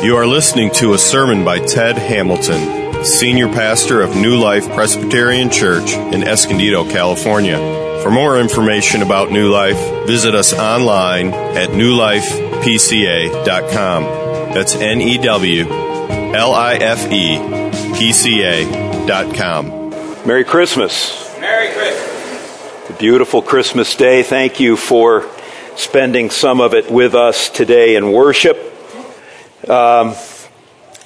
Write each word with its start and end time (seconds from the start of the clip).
You 0.00 0.16
are 0.16 0.28
listening 0.28 0.70
to 0.74 0.94
a 0.94 0.98
sermon 0.98 1.44
by 1.44 1.58
Ted 1.58 1.98
Hamilton, 1.98 3.04
Senior 3.04 3.48
Pastor 3.48 4.00
of 4.00 4.14
New 4.14 4.36
Life 4.36 4.72
Presbyterian 4.72 5.50
Church 5.50 5.90
in 5.90 6.22
Escondido, 6.22 6.88
California. 6.88 7.56
For 8.04 8.10
more 8.12 8.38
information 8.38 9.02
about 9.02 9.32
New 9.32 9.50
Life, 9.50 10.06
visit 10.06 10.36
us 10.36 10.52
online 10.52 11.34
at 11.34 11.70
newlifepca.com. 11.70 14.02
That's 14.54 14.76
N 14.76 15.00
E 15.00 15.18
W 15.18 15.68
L 15.68 16.54
I 16.54 16.74
F 16.74 17.10
E 17.10 17.38
P 17.98 18.12
C 18.12 18.44
A.com. 18.44 19.90
Merry 20.24 20.44
Christmas. 20.44 21.36
Merry 21.40 21.74
Christmas. 21.74 22.90
A 22.90 22.92
beautiful 22.92 23.42
Christmas 23.42 23.96
day. 23.96 24.22
Thank 24.22 24.60
you 24.60 24.76
for 24.76 25.28
spending 25.74 26.30
some 26.30 26.60
of 26.60 26.72
it 26.72 26.88
with 26.88 27.16
us 27.16 27.50
today 27.50 27.96
in 27.96 28.12
worship. 28.12 28.76
Um, 29.66 30.14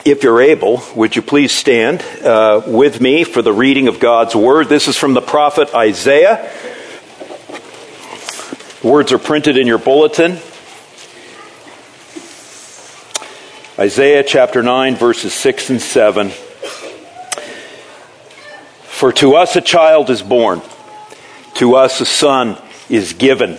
if 0.04 0.22
you're 0.22 0.42
able, 0.42 0.82
would 0.94 1.16
you 1.16 1.22
please 1.22 1.52
stand 1.52 2.02
uh, 2.22 2.60
with 2.66 3.00
me 3.00 3.24
for 3.24 3.40
the 3.40 3.52
reading 3.52 3.88
of 3.88 3.98
God's 3.98 4.36
Word? 4.36 4.68
This 4.68 4.88
is 4.88 4.96
from 4.96 5.14
the 5.14 5.22
prophet 5.22 5.74
Isaiah. 5.74 6.52
Words 8.82 9.10
are 9.12 9.18
printed 9.18 9.56
in 9.56 9.66
your 9.66 9.78
bulletin. 9.78 10.32
Isaiah 13.78 14.22
chapter 14.22 14.62
9, 14.62 14.96
verses 14.96 15.32
6 15.32 15.70
and 15.70 15.80
7. 15.80 16.28
For 18.84 19.12
to 19.14 19.36
us 19.36 19.56
a 19.56 19.62
child 19.62 20.10
is 20.10 20.20
born, 20.20 20.60
to 21.54 21.76
us 21.76 22.02
a 22.02 22.06
son 22.06 22.60
is 22.90 23.14
given 23.14 23.58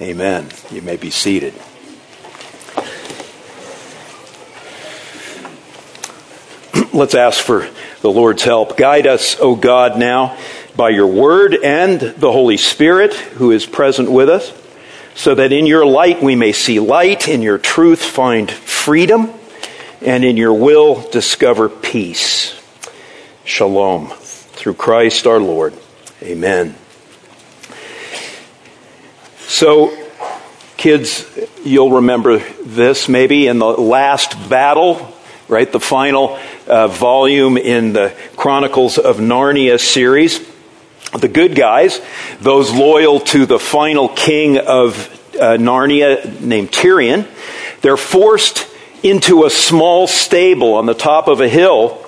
Amen. 0.00 0.48
You 0.70 0.80
may 0.80 0.96
be 0.96 1.10
seated. 1.10 1.52
Let's 6.94 7.14
ask 7.14 7.44
for 7.44 7.68
the 8.00 8.10
Lord's 8.10 8.42
help. 8.42 8.78
Guide 8.78 9.06
us, 9.06 9.36
O 9.40 9.54
God, 9.56 9.98
now 9.98 10.38
by 10.74 10.88
your 10.88 11.06
word 11.06 11.54
and 11.54 12.00
the 12.00 12.32
Holy 12.32 12.56
Spirit 12.56 13.12
who 13.12 13.50
is 13.50 13.66
present 13.66 14.10
with 14.10 14.30
us, 14.30 14.52
so 15.14 15.34
that 15.34 15.52
in 15.52 15.66
your 15.66 15.84
light 15.84 16.22
we 16.22 16.34
may 16.34 16.52
see 16.52 16.80
light, 16.80 17.28
in 17.28 17.42
your 17.42 17.58
truth 17.58 18.02
find 18.02 18.50
freedom, 18.50 19.30
and 20.00 20.24
in 20.24 20.38
your 20.38 20.54
will 20.54 21.06
discover 21.10 21.68
peace. 21.68 22.58
Shalom. 23.44 24.08
Through 24.08 24.74
Christ 24.74 25.26
our 25.26 25.40
Lord. 25.40 25.74
Amen. 26.22 26.74
So, 29.52 29.92
kids, 30.76 31.26
you'll 31.64 31.90
remember 31.90 32.38
this 32.38 33.08
maybe 33.08 33.48
in 33.48 33.58
the 33.58 33.66
last 33.66 34.48
battle, 34.48 35.12
right? 35.48 35.70
The 35.70 35.80
final 35.80 36.38
uh, 36.68 36.86
volume 36.86 37.58
in 37.58 37.92
the 37.92 38.14
Chronicles 38.36 38.96
of 38.96 39.16
Narnia 39.16 39.80
series. 39.80 40.38
The 41.18 41.26
good 41.26 41.56
guys, 41.56 42.00
those 42.40 42.70
loyal 42.70 43.18
to 43.18 43.44
the 43.44 43.58
final 43.58 44.08
king 44.08 44.56
of 44.56 45.10
uh, 45.34 45.56
Narnia 45.56 46.40
named 46.40 46.70
Tirian, 46.70 47.26
they're 47.80 47.96
forced 47.96 48.68
into 49.02 49.46
a 49.46 49.50
small 49.50 50.06
stable 50.06 50.74
on 50.74 50.86
the 50.86 50.94
top 50.94 51.26
of 51.26 51.40
a 51.40 51.48
hill 51.48 52.06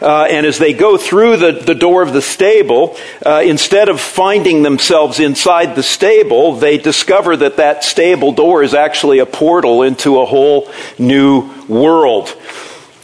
uh, 0.00 0.24
and 0.24 0.46
as 0.46 0.58
they 0.58 0.72
go 0.72 0.96
through 0.96 1.36
the, 1.38 1.52
the 1.52 1.74
door 1.74 2.02
of 2.02 2.12
the 2.12 2.22
stable, 2.22 2.96
uh, 3.24 3.42
instead 3.44 3.88
of 3.88 4.00
finding 4.00 4.62
themselves 4.62 5.20
inside 5.20 5.74
the 5.74 5.82
stable, 5.82 6.56
they 6.56 6.78
discover 6.78 7.36
that 7.36 7.56
that 7.56 7.84
stable 7.84 8.32
door 8.32 8.62
is 8.62 8.74
actually 8.74 9.18
a 9.18 9.26
portal 9.26 9.82
into 9.82 10.20
a 10.20 10.26
whole 10.26 10.70
new 10.98 11.50
world. 11.66 12.34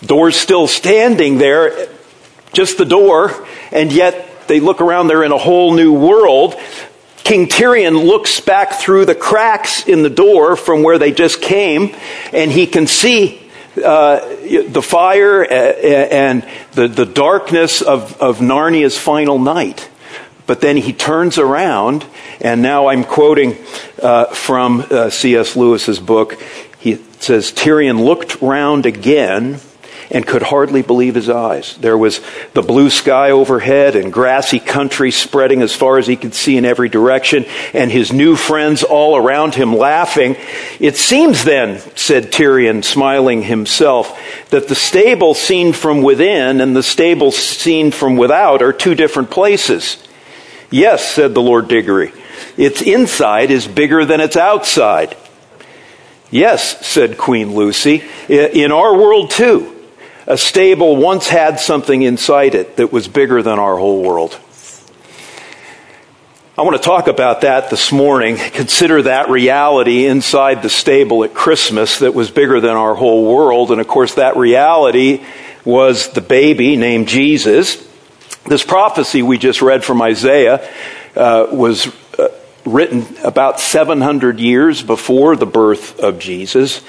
Door's 0.04 0.36
still 0.36 0.66
standing 0.66 1.38
there, 1.38 1.88
just 2.52 2.78
the 2.78 2.84
door, 2.84 3.46
and 3.70 3.92
yet 3.92 4.48
they 4.48 4.60
look 4.60 4.80
around, 4.80 5.06
they're 5.06 5.24
in 5.24 5.32
a 5.32 5.38
whole 5.38 5.74
new 5.74 5.92
world. 5.92 6.56
King 7.24 7.46
Tirian 7.46 8.04
looks 8.04 8.40
back 8.40 8.74
through 8.74 9.04
the 9.06 9.14
cracks 9.14 9.86
in 9.86 10.02
the 10.02 10.10
door 10.10 10.56
from 10.56 10.82
where 10.82 10.98
they 10.98 11.12
just 11.12 11.40
came, 11.40 11.94
and 12.32 12.50
he 12.50 12.66
can 12.66 12.86
see 12.86 13.41
the 13.74 14.82
fire 14.84 15.44
uh, 15.44 15.48
and 15.54 16.46
the, 16.72 16.88
the 16.88 17.06
darkness 17.06 17.82
of, 17.82 18.20
Narnia's 18.38 18.98
final 18.98 19.38
night. 19.38 19.88
But 20.46 20.60
then 20.60 20.76
he 20.76 20.92
turns 20.92 21.38
around, 21.38 22.04
and 22.40 22.62
now 22.62 22.88
I'm 22.88 23.04
quoting 23.04 23.56
uh, 24.02 24.26
from 24.26 24.84
uh, 24.90 25.10
C.S. 25.10 25.56
Lewis's 25.56 26.00
book. 26.00 26.40
He 26.78 26.96
says, 27.20 27.52
Tirian 27.52 28.04
looked 28.04 28.42
round 28.42 28.84
again 28.84 29.60
and 30.12 30.26
could 30.26 30.42
hardly 30.42 30.82
believe 30.82 31.14
his 31.14 31.30
eyes. 31.30 31.74
There 31.78 31.96
was 31.96 32.20
the 32.52 32.60
blue 32.60 32.90
sky 32.90 33.30
overhead 33.30 33.96
and 33.96 34.12
grassy 34.12 34.60
country 34.60 35.10
spreading 35.10 35.62
as 35.62 35.74
far 35.74 35.96
as 35.96 36.06
he 36.06 36.16
could 36.16 36.34
see 36.34 36.58
in 36.58 36.66
every 36.66 36.90
direction, 36.90 37.46
and 37.72 37.90
his 37.90 38.12
new 38.12 38.36
friends 38.36 38.82
all 38.82 39.16
around 39.16 39.54
him 39.54 39.74
laughing. 39.74 40.36
It 40.78 40.98
seems 40.98 41.44
then, 41.44 41.78
said 41.96 42.30
Tirian, 42.30 42.84
smiling 42.84 43.42
himself, 43.42 44.20
that 44.50 44.68
the 44.68 44.74
stable 44.74 45.32
seen 45.32 45.72
from 45.72 46.02
within 46.02 46.60
and 46.60 46.76
the 46.76 46.82
stable 46.82 47.32
seen 47.32 47.90
from 47.90 48.16
without 48.16 48.60
are 48.60 48.74
two 48.74 48.94
different 48.94 49.30
places. 49.30 49.96
Yes, 50.70 51.10
said 51.10 51.32
the 51.32 51.42
Lord 51.42 51.68
Digory, 51.68 52.12
its 52.58 52.82
inside 52.82 53.50
is 53.50 53.66
bigger 53.66 54.04
than 54.04 54.20
its 54.20 54.36
outside. 54.36 55.16
Yes, 56.30 56.86
said 56.86 57.16
Queen 57.16 57.54
Lucy, 57.54 58.04
in 58.28 58.72
our 58.72 58.94
world 58.94 59.30
too 59.30 59.78
a 60.26 60.38
stable 60.38 60.96
once 60.96 61.28
had 61.28 61.58
something 61.58 62.02
inside 62.02 62.54
it 62.54 62.76
that 62.76 62.92
was 62.92 63.08
bigger 63.08 63.42
than 63.42 63.58
our 63.58 63.76
whole 63.76 64.02
world. 64.02 64.38
I 66.56 66.62
want 66.62 66.76
to 66.76 66.82
talk 66.82 67.08
about 67.08 67.40
that 67.40 67.70
this 67.70 67.90
morning. 67.90 68.36
Consider 68.36 69.02
that 69.02 69.30
reality 69.30 70.04
inside 70.04 70.62
the 70.62 70.68
stable 70.68 71.24
at 71.24 71.32
Christmas 71.32 72.00
that 72.00 72.14
was 72.14 72.30
bigger 72.30 72.60
than 72.60 72.76
our 72.76 72.94
whole 72.94 73.34
world. 73.34 73.70
And 73.70 73.80
of 73.80 73.88
course, 73.88 74.16
that 74.16 74.36
reality 74.36 75.24
was 75.64 76.12
the 76.12 76.20
baby 76.20 76.76
named 76.76 77.08
Jesus. 77.08 77.88
This 78.46 78.62
prophecy 78.64 79.22
we 79.22 79.38
just 79.38 79.62
read 79.62 79.82
from 79.82 80.02
Isaiah 80.02 80.68
uh, 81.16 81.46
was 81.50 81.86
uh, 82.18 82.28
written 82.66 83.06
about 83.24 83.58
700 83.58 84.38
years 84.38 84.82
before 84.82 85.36
the 85.36 85.46
birth 85.46 86.00
of 86.00 86.18
Jesus. 86.18 86.82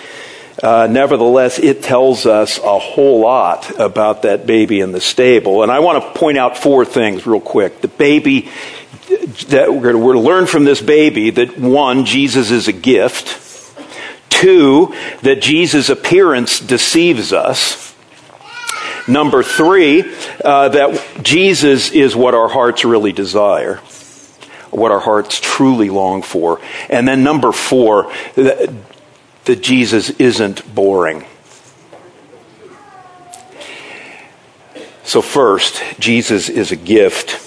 Uh, 0.62 0.88
nevertheless, 0.90 1.58
it 1.58 1.82
tells 1.82 2.26
us 2.26 2.60
a 2.60 2.78
whole 2.78 3.20
lot 3.20 3.80
about 3.80 4.22
that 4.22 4.46
baby 4.46 4.82
in 4.82 4.92
the 4.92 5.02
stable. 5.02 5.64
And 5.64 5.72
I 5.72 5.80
want 5.80 6.04
to 6.04 6.20
point 6.20 6.38
out 6.38 6.58
four 6.58 6.86
things 6.86 7.26
real 7.26 7.42
quick. 7.42 7.82
The 7.82 7.88
baby, 7.88 8.50
that 9.48 9.74
we're 9.74 9.94
going 9.94 10.16
to 10.16 10.20
learn 10.20 10.46
from 10.46 10.64
this 10.64 10.82
baby 10.82 11.32
that 11.32 11.58
one, 11.58 12.06
Jesus 12.06 12.52
is 12.52 12.68
a 12.68 12.74
gift. 12.74 13.40
Two, 14.30 14.94
that 15.22 15.42
Jesus' 15.42 15.90
appearance 15.90 16.60
deceives 16.60 17.34
us. 17.34 17.96
Number 19.08 19.44
three, 19.44 20.14
uh, 20.44 20.70
that 20.70 21.24
Jesus 21.24 21.92
is 21.92 22.16
what 22.16 22.36
our 22.36 22.48
hearts 22.48 22.86
really 22.86 23.12
desire 23.12 23.80
what 24.74 24.92
our 24.92 25.00
hearts 25.00 25.40
truly 25.40 25.90
long 25.90 26.22
for. 26.22 26.60
And 26.90 27.08
then 27.08 27.24
number 27.24 27.52
four, 27.52 28.12
that 29.46 29.62
Jesus 29.62 30.10
isn't 30.12 30.74
boring. 30.74 31.26
So, 35.04 35.22
first, 35.22 35.82
Jesus 36.00 36.50
is 36.50 36.72
a 36.72 36.76
gift. 36.76 37.40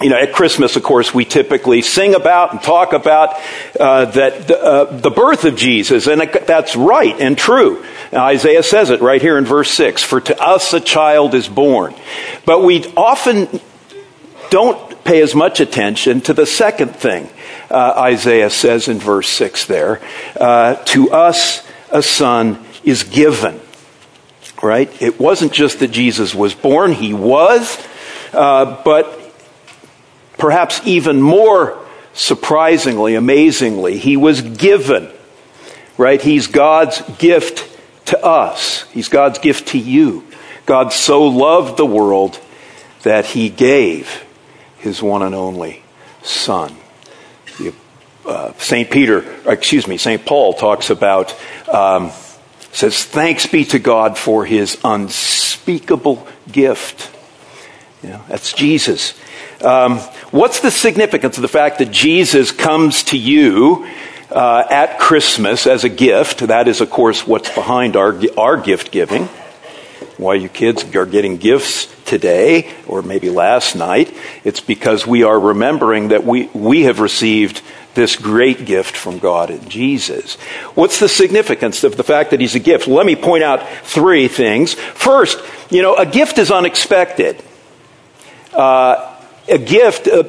You 0.00 0.10
know, 0.10 0.16
at 0.16 0.32
Christmas, 0.32 0.74
of 0.74 0.82
course, 0.82 1.14
we 1.14 1.24
typically 1.24 1.80
sing 1.80 2.14
about 2.16 2.52
and 2.52 2.60
talk 2.60 2.92
about 2.92 3.40
uh, 3.78 4.06
that 4.06 4.48
the, 4.48 4.60
uh, 4.60 4.96
the, 4.96 5.10
birth 5.10 5.44
of 5.44 5.54
Jesus, 5.54 6.08
and 6.08 6.20
that's 6.20 6.74
right 6.74 7.18
and 7.20 7.38
true. 7.38 7.84
Now, 8.12 8.24
Isaiah 8.24 8.64
says 8.64 8.90
it 8.90 9.00
right 9.00 9.22
here 9.22 9.38
in 9.38 9.44
verse 9.44 9.70
six: 9.70 10.02
"For 10.02 10.20
to 10.22 10.38
us 10.42 10.72
a 10.72 10.80
child 10.80 11.34
is 11.34 11.48
born," 11.48 11.94
but 12.44 12.64
we 12.64 12.84
often 12.96 13.60
don't 14.50 14.91
pay 15.04 15.20
as 15.20 15.34
much 15.34 15.60
attention 15.60 16.20
to 16.22 16.32
the 16.32 16.46
second 16.46 16.94
thing 16.94 17.28
uh, 17.70 17.94
Isaiah 17.96 18.50
says 18.50 18.88
in 18.88 18.98
verse 18.98 19.28
6 19.28 19.66
there. 19.66 20.00
Uh, 20.38 20.74
to 20.74 21.10
us 21.10 21.66
a 21.90 22.02
son 22.02 22.64
is 22.84 23.04
given. 23.04 23.60
Right? 24.62 24.90
It 25.02 25.18
wasn't 25.18 25.52
just 25.52 25.80
that 25.80 25.88
Jesus 25.88 26.34
was 26.34 26.54
born, 26.54 26.92
he 26.92 27.14
was, 27.14 27.84
uh, 28.32 28.80
but 28.84 29.18
perhaps 30.38 30.80
even 30.84 31.20
more 31.20 31.84
surprisingly, 32.12 33.16
amazingly, 33.16 33.98
he 33.98 34.16
was 34.16 34.40
given. 34.40 35.10
Right? 35.98 36.20
He's 36.20 36.46
God's 36.46 37.00
gift 37.18 37.68
to 38.06 38.24
us. 38.24 38.88
He's 38.90 39.08
God's 39.08 39.38
gift 39.38 39.68
to 39.68 39.78
you. 39.78 40.24
God 40.64 40.92
so 40.92 41.26
loved 41.26 41.76
the 41.76 41.86
world 41.86 42.38
that 43.02 43.26
he 43.26 43.48
gave 43.48 44.21
his 44.82 45.00
one 45.00 45.22
and 45.22 45.34
only 45.34 45.82
Son. 46.22 46.76
Uh, 48.24 48.52
St. 48.58 48.88
Peter, 48.88 49.24
excuse 49.50 49.88
me, 49.88 49.96
St. 49.96 50.24
Paul 50.24 50.54
talks 50.54 50.90
about, 50.90 51.34
um, 51.68 52.12
says, 52.70 53.02
Thanks 53.02 53.46
be 53.46 53.64
to 53.66 53.80
God 53.80 54.16
for 54.16 54.44
his 54.44 54.78
unspeakable 54.84 56.26
gift. 56.50 57.10
You 58.02 58.10
know, 58.10 58.24
that's 58.28 58.52
Jesus. 58.52 59.14
Um, 59.60 59.98
what's 60.30 60.60
the 60.60 60.70
significance 60.70 61.36
of 61.36 61.42
the 61.42 61.48
fact 61.48 61.78
that 61.78 61.90
Jesus 61.90 62.52
comes 62.52 63.02
to 63.04 63.18
you 63.18 63.88
uh, 64.30 64.64
at 64.70 65.00
Christmas 65.00 65.66
as 65.66 65.82
a 65.82 65.88
gift? 65.88 66.40
That 66.46 66.68
is, 66.68 66.80
of 66.80 66.90
course, 66.90 67.26
what's 67.26 67.52
behind 67.52 67.96
our, 67.96 68.20
our 68.36 68.56
gift 68.56 68.92
giving 68.92 69.28
why 70.18 70.34
you 70.34 70.48
kids 70.48 70.84
are 70.94 71.06
getting 71.06 71.36
gifts 71.36 71.86
today 72.04 72.72
or 72.86 73.02
maybe 73.02 73.30
last 73.30 73.74
night. 73.74 74.14
It's 74.44 74.60
because 74.60 75.06
we 75.06 75.22
are 75.22 75.38
remembering 75.38 76.08
that 76.08 76.24
we, 76.24 76.46
we 76.48 76.82
have 76.82 77.00
received 77.00 77.62
this 77.94 78.16
great 78.16 78.64
gift 78.64 78.96
from 78.96 79.18
God 79.18 79.50
in 79.50 79.68
Jesus. 79.68 80.36
What's 80.74 80.98
the 80.98 81.08
significance 81.08 81.84
of 81.84 81.96
the 81.96 82.04
fact 82.04 82.30
that 82.30 82.40
he's 82.40 82.54
a 82.54 82.60
gift? 82.60 82.86
Let 82.86 83.06
me 83.06 83.16
point 83.16 83.44
out 83.44 83.66
three 83.84 84.28
things. 84.28 84.74
First, 84.74 85.42
you 85.70 85.82
know, 85.82 85.96
a 85.96 86.06
gift 86.06 86.38
is 86.38 86.50
unexpected. 86.50 87.42
Uh, 88.52 89.14
a 89.48 89.58
gift 89.58 90.06
uh, 90.08 90.24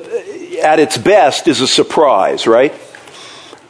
at 0.62 0.80
its 0.80 0.98
best 0.98 1.48
is 1.48 1.62
a 1.62 1.68
surprise, 1.68 2.48
right? 2.48 2.74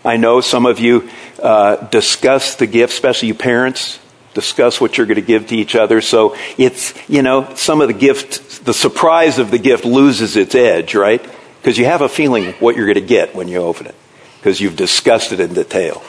I 0.06 0.18
know 0.18 0.42
some 0.42 0.65
of 0.65 0.80
you 0.80 1.10
uh, 1.42 1.75
discuss 1.88 2.56
the 2.56 2.68
gift, 2.68 2.94
especially 2.94 3.30
you 3.30 3.36
parents 3.36 4.00
discuss 4.33 4.81
what 4.81 4.97
you're 4.97 5.07
going 5.07 5.15
to 5.15 5.21
give 5.21 5.47
to 5.47 5.56
each 5.56 5.75
other. 5.75 6.01
So 6.01 6.35
it's, 6.57 6.94
you 7.09 7.21
know, 7.21 7.53
some 7.56 7.81
of 7.81 7.88
the 7.88 7.94
gift, 7.94 8.65
the 8.65 8.74
surprise 8.74 9.39
of 9.39 9.51
the 9.51 9.59
gift 9.59 9.85
loses 9.85 10.35
its 10.35 10.56
edge, 10.56 10.95
right? 10.95 11.21
Because 11.62 11.77
you 11.77 11.85
have 11.85 12.01
a 12.01 12.09
feeling 12.09 12.53
what 12.53 12.75
you're 12.75 12.88
going 12.88 12.95
to 12.95 13.01
get 13.01 13.35
when 13.35 13.47
you 13.47 13.57
open 13.57 13.88
it, 13.88 13.95
because 14.39 14.59
you've 14.59 14.75
discussed 14.75 15.31
it 15.31 15.39
in 15.39 15.53
detail. 15.53 16.03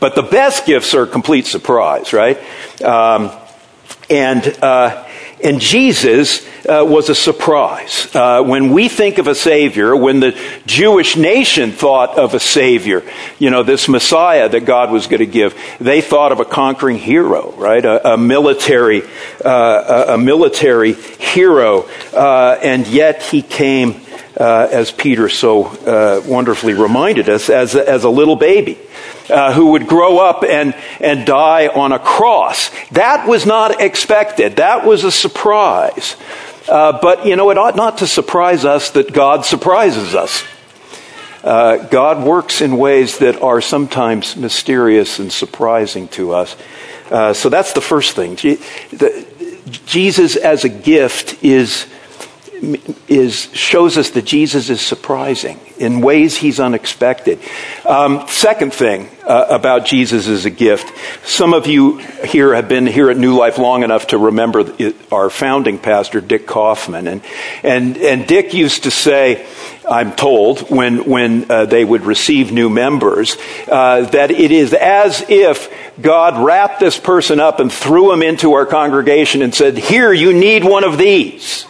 But 0.00 0.14
the 0.14 0.22
best 0.22 0.66
gifts 0.66 0.94
are 0.94 1.04
a 1.04 1.06
complete 1.06 1.46
surprise, 1.46 2.12
right? 2.12 2.38
Um, 2.82 3.30
and 4.10 4.46
uh, 4.62 5.06
and 5.44 5.60
Jesus 5.60 6.44
uh, 6.66 6.84
was 6.88 7.10
a 7.10 7.14
surprise. 7.14 8.08
Uh, 8.14 8.42
when 8.42 8.72
we 8.72 8.88
think 8.88 9.18
of 9.18 9.26
a 9.26 9.34
Savior, 9.34 9.94
when 9.94 10.20
the 10.20 10.32
Jewish 10.64 11.16
nation 11.16 11.70
thought 11.70 12.18
of 12.18 12.32
a 12.32 12.40
Savior, 12.40 13.02
you 13.38 13.50
know, 13.50 13.62
this 13.62 13.86
Messiah 13.86 14.48
that 14.48 14.64
God 14.64 14.90
was 14.90 15.06
going 15.06 15.20
to 15.20 15.26
give, 15.26 15.54
they 15.78 16.00
thought 16.00 16.32
of 16.32 16.40
a 16.40 16.46
conquering 16.46 16.98
hero, 16.98 17.52
right? 17.52 17.84
A, 17.84 18.14
a 18.14 18.16
military, 18.16 19.02
uh, 19.44 20.06
a, 20.08 20.14
a, 20.14 20.18
military 20.18 20.94
hero. 20.94 21.86
Uh, 22.14 22.58
and 22.62 22.86
yet 22.86 23.22
he 23.22 23.42
came, 23.42 24.00
uh, 24.40 24.68
as 24.72 24.90
Peter 24.90 25.28
so 25.28 25.66
uh, 25.66 26.22
wonderfully 26.26 26.72
reminded 26.72 27.28
us, 27.28 27.50
as 27.50 27.74
a, 27.74 27.86
as 27.86 28.04
a 28.04 28.10
little 28.10 28.36
baby 28.36 28.78
uh, 29.30 29.52
who 29.52 29.72
would 29.72 29.86
grow 29.86 30.18
up 30.18 30.44
and, 30.44 30.74
and 31.00 31.26
die 31.26 31.68
on 31.68 31.92
a 31.92 31.98
cross. 31.98 32.70
That 32.90 33.26
was 33.26 33.46
not 33.46 33.80
expected. 33.80 34.56
That 34.56 34.84
was 34.84 35.04
a 35.04 35.10
surprise. 35.10 36.16
Uh, 36.68 36.98
but, 37.00 37.26
you 37.26 37.36
know, 37.36 37.50
it 37.50 37.58
ought 37.58 37.76
not 37.76 37.98
to 37.98 38.06
surprise 38.06 38.64
us 38.64 38.90
that 38.90 39.12
God 39.12 39.44
surprises 39.44 40.14
us. 40.14 40.44
Uh, 41.42 41.76
God 41.88 42.24
works 42.24 42.62
in 42.62 42.78
ways 42.78 43.18
that 43.18 43.42
are 43.42 43.60
sometimes 43.60 44.34
mysterious 44.34 45.18
and 45.18 45.30
surprising 45.30 46.08
to 46.08 46.32
us. 46.32 46.56
Uh, 47.10 47.34
so 47.34 47.50
that's 47.50 47.74
the 47.74 47.82
first 47.82 48.16
thing. 48.16 48.36
Jesus 49.86 50.36
as 50.36 50.64
a 50.64 50.70
gift 50.70 51.44
is 51.44 51.86
is 53.08 53.48
shows 53.54 53.96
us 53.98 54.10
that 54.10 54.24
Jesus 54.24 54.70
is 54.70 54.80
surprising 54.80 55.58
in 55.78 56.00
ways 56.00 56.36
he's 56.36 56.60
unexpected. 56.60 57.38
Um, 57.84 58.26
second 58.28 58.72
thing 58.72 59.08
uh, 59.24 59.46
about 59.50 59.86
Jesus 59.86 60.28
as 60.28 60.44
a 60.44 60.50
gift. 60.50 60.92
Some 61.26 61.54
of 61.54 61.66
you 61.66 61.98
here 61.98 62.54
have 62.54 62.68
been 62.68 62.86
here 62.86 63.10
at 63.10 63.16
New 63.16 63.36
Life 63.36 63.58
long 63.58 63.82
enough 63.82 64.08
to 64.08 64.18
remember 64.18 64.74
our 65.10 65.30
founding 65.30 65.78
pastor, 65.78 66.20
Dick 66.20 66.46
Kaufman. 66.46 67.08
And, 67.08 67.22
and, 67.62 67.96
and 67.96 68.26
Dick 68.26 68.54
used 68.54 68.84
to 68.84 68.90
say, 68.90 69.46
I'm 69.88 70.12
told, 70.12 70.70
when, 70.70 71.04
when 71.04 71.50
uh, 71.50 71.66
they 71.66 71.84
would 71.84 72.02
receive 72.02 72.52
new 72.52 72.70
members, 72.70 73.36
uh, 73.68 74.02
that 74.06 74.30
it 74.30 74.50
is 74.50 74.72
as 74.72 75.24
if 75.28 75.72
God 76.00 76.42
wrapped 76.44 76.80
this 76.80 76.98
person 76.98 77.40
up 77.40 77.60
and 77.60 77.72
threw 77.72 78.12
him 78.12 78.22
into 78.22 78.54
our 78.54 78.66
congregation 78.66 79.42
and 79.42 79.54
said, 79.54 79.76
Here, 79.76 80.12
you 80.12 80.32
need 80.32 80.64
one 80.64 80.84
of 80.84 80.98
these. 80.98 81.66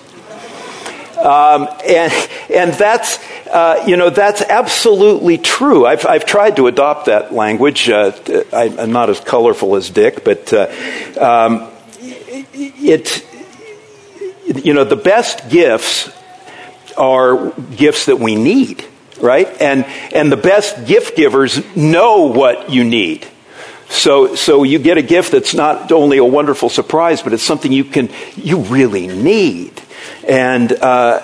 Um, 1.25 1.69
and, 1.87 2.13
and 2.51 2.75
that's, 2.75 3.19
uh, 3.49 3.83
you 3.87 3.97
know, 3.97 4.11
that's 4.11 4.43
absolutely 4.43 5.39
true. 5.39 5.87
I've, 5.87 6.05
I've 6.05 6.27
tried 6.27 6.57
to 6.57 6.67
adopt 6.67 7.07
that 7.07 7.33
language. 7.33 7.89
Uh, 7.89 8.13
I, 8.53 8.65
am 8.65 8.93
not 8.93 9.09
as 9.09 9.21
colorful 9.21 9.77
as 9.77 9.89
Dick, 9.89 10.23
but 10.23 10.53
uh, 10.53 10.69
um, 11.19 11.71
it, 12.53 13.27
you 14.63 14.75
know, 14.75 14.85
the 14.85 14.97
best 14.97 15.49
gifts 15.49 16.11
are 16.99 17.53
gifts 17.75 18.07
that 18.07 18.19
we 18.19 18.35
need, 18.35 18.85
right? 19.19 19.49
And, 19.63 19.87
and 20.15 20.31
the 20.31 20.37
best 20.37 20.87
gift 20.87 21.17
givers 21.17 21.75
know 21.75 22.27
what 22.27 22.69
you 22.69 22.85
need. 22.85 23.27
So, 23.89 24.35
so 24.35 24.63
you 24.63 24.79
get 24.79 24.99
a 24.99 25.03
gift 25.03 25.33
that's 25.33 25.55
not 25.55 25.91
only 25.91 26.19
a 26.19 26.25
wonderful 26.25 26.69
surprise, 26.69 27.23
but 27.23 27.33
it's 27.33 27.43
something 27.43 27.73
you 27.73 27.85
can, 27.85 28.11
you 28.37 28.59
really 28.59 29.07
need. 29.07 29.81
And 30.29 30.73
uh, 30.73 31.23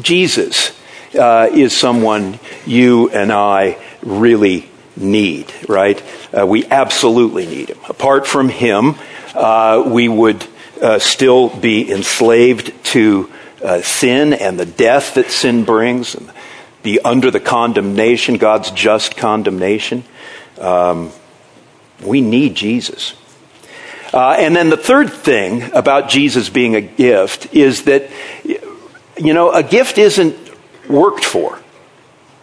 Jesus 0.00 0.78
uh, 1.18 1.48
is 1.52 1.76
someone 1.76 2.38
you 2.66 3.10
and 3.10 3.32
I 3.32 3.78
really 4.02 4.68
need, 4.96 5.52
right? 5.68 6.02
Uh, 6.36 6.46
we 6.46 6.64
absolutely 6.66 7.46
need 7.46 7.70
him. 7.70 7.78
Apart 7.88 8.26
from 8.26 8.48
him, 8.48 8.94
uh, 9.34 9.84
we 9.86 10.08
would 10.08 10.46
uh, 10.80 10.98
still 10.98 11.48
be 11.48 11.90
enslaved 11.90 12.72
to 12.86 13.30
uh, 13.62 13.82
sin 13.82 14.32
and 14.32 14.58
the 14.58 14.66
death 14.66 15.14
that 15.14 15.30
sin 15.30 15.64
brings, 15.64 16.14
and 16.14 16.30
be 16.82 16.98
under 17.00 17.30
the 17.30 17.40
condemnation, 17.40 18.36
God's 18.36 18.70
just 18.72 19.16
condemnation. 19.16 20.04
Um, 20.58 21.10
we 22.02 22.20
need 22.20 22.54
Jesus. 22.54 23.14
Uh, 24.12 24.36
and 24.38 24.54
then 24.54 24.68
the 24.68 24.76
third 24.76 25.10
thing 25.12 25.72
about 25.72 26.08
Jesus 26.10 26.50
being 26.50 26.74
a 26.74 26.80
gift 26.80 27.54
is 27.54 27.84
that, 27.84 28.10
you 28.44 29.32
know, 29.32 29.50
a 29.50 29.62
gift 29.62 29.96
isn't 29.96 30.36
worked 30.88 31.24
for, 31.24 31.58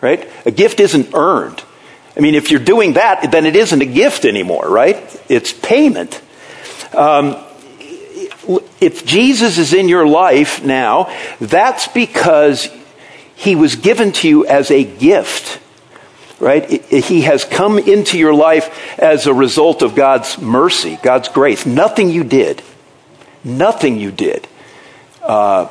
right? 0.01 0.27
A 0.45 0.51
gift 0.51 0.79
isn't 0.79 1.13
earned. 1.13 1.63
I 2.17 2.21
mean, 2.21 2.33
if 2.33 2.49
you're 2.49 2.59
doing 2.59 2.93
that, 2.93 3.31
then 3.31 3.45
it 3.45 3.55
isn't 3.55 3.81
a 3.81 3.85
gift 3.85 4.25
anymore, 4.25 4.67
right? 4.67 4.97
It's 5.29 5.53
payment. 5.53 6.21
Um, 6.93 7.37
if 8.81 9.05
Jesus 9.05 9.59
is 9.59 9.73
in 9.73 9.87
your 9.89 10.07
life 10.07 10.63
now, 10.63 11.15
that's 11.39 11.87
because 11.87 12.67
he 13.35 13.55
was 13.55 13.75
given 13.75 14.11
to 14.13 14.27
you 14.27 14.45
as 14.47 14.71
a 14.71 14.83
gift 14.83 15.59
right? 16.39 16.69
He 16.85 17.21
has 17.21 17.43
come 17.43 17.77
into 17.77 18.17
your 18.17 18.33
life 18.33 18.99
as 18.99 19.27
a 19.27 19.33
result 19.33 19.81
of 19.81 19.95
God's 19.95 20.37
mercy, 20.39 20.97
God's 21.03 21.29
grace. 21.29 21.65
Nothing 21.65 22.09
you 22.09 22.23
did, 22.23 22.61
nothing 23.43 23.99
you 23.99 24.11
did 24.11 24.47
uh, 25.21 25.67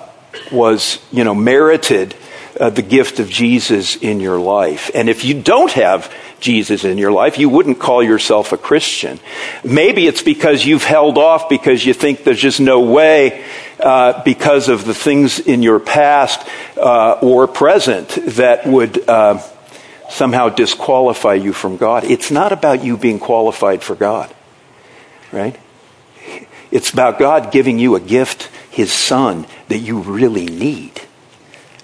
was, 0.52 0.98
you 1.10 1.24
know, 1.24 1.34
merited 1.34 2.14
uh, 2.60 2.70
the 2.70 2.82
gift 2.82 3.20
of 3.20 3.28
Jesus 3.28 3.96
in 3.96 4.20
your 4.20 4.38
life. 4.38 4.90
And 4.94 5.08
if 5.08 5.24
you 5.24 5.40
don't 5.40 5.72
have 5.72 6.12
Jesus 6.40 6.84
in 6.84 6.98
your 6.98 7.12
life, 7.12 7.38
you 7.38 7.48
wouldn't 7.48 7.78
call 7.78 8.02
yourself 8.02 8.52
a 8.52 8.56
Christian. 8.56 9.18
Maybe 9.64 10.06
it's 10.06 10.22
because 10.22 10.64
you've 10.64 10.84
held 10.84 11.18
off 11.18 11.48
because 11.48 11.84
you 11.84 11.94
think 11.94 12.24
there's 12.24 12.40
just 12.40 12.60
no 12.60 12.80
way 12.80 13.44
uh, 13.80 14.22
because 14.22 14.68
of 14.68 14.84
the 14.84 14.94
things 14.94 15.40
in 15.40 15.62
your 15.62 15.80
past 15.80 16.46
uh, 16.76 17.18
or 17.22 17.46
present 17.46 18.08
that 18.26 18.66
would 18.66 19.08
uh, 19.08 19.42
somehow 20.08 20.48
disqualify 20.48 21.34
you 21.34 21.52
from 21.52 21.76
God. 21.76 22.04
It's 22.04 22.30
not 22.30 22.52
about 22.52 22.84
you 22.84 22.96
being 22.96 23.18
qualified 23.18 23.82
for 23.82 23.94
God, 23.94 24.34
right? 25.32 25.58
It's 26.70 26.90
about 26.90 27.18
God 27.18 27.52
giving 27.52 27.78
you 27.78 27.94
a 27.94 28.00
gift, 28.00 28.50
His 28.70 28.92
Son, 28.92 29.46
that 29.68 29.78
you 29.78 30.00
really 30.00 30.46
need, 30.46 31.00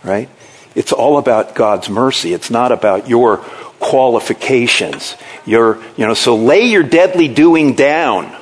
right? 0.02 0.28
It's 0.74 0.92
all 0.92 1.18
about 1.18 1.54
God's 1.54 1.88
mercy. 1.88 2.32
It's 2.32 2.50
not 2.50 2.72
about 2.72 3.08
your 3.08 3.38
qualifications. 3.78 5.16
Your, 5.46 5.76
you 5.96 6.06
know, 6.06 6.14
so 6.14 6.36
lay 6.36 6.66
your 6.66 6.82
deadly 6.82 7.28
doing 7.28 7.74
down. 7.74 8.34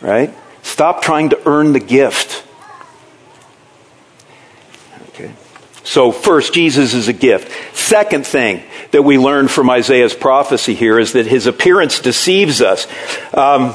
Right? 0.00 0.34
Stop 0.62 1.02
trying 1.02 1.30
to 1.30 1.40
earn 1.46 1.72
the 1.72 1.80
gift. 1.80 2.44
Okay. 5.10 5.32
So 5.88 6.12
first, 6.12 6.52
Jesus 6.52 6.92
is 6.92 7.08
a 7.08 7.14
gift. 7.14 7.50
Second 7.74 8.26
thing 8.26 8.62
that 8.90 9.04
we 9.04 9.16
learn 9.16 9.48
from 9.48 9.70
Isaiah's 9.70 10.12
prophecy 10.12 10.74
here 10.74 10.98
is 10.98 11.14
that 11.14 11.24
his 11.24 11.46
appearance 11.46 12.00
deceives 12.00 12.60
us. 12.60 12.86
Um, 13.32 13.74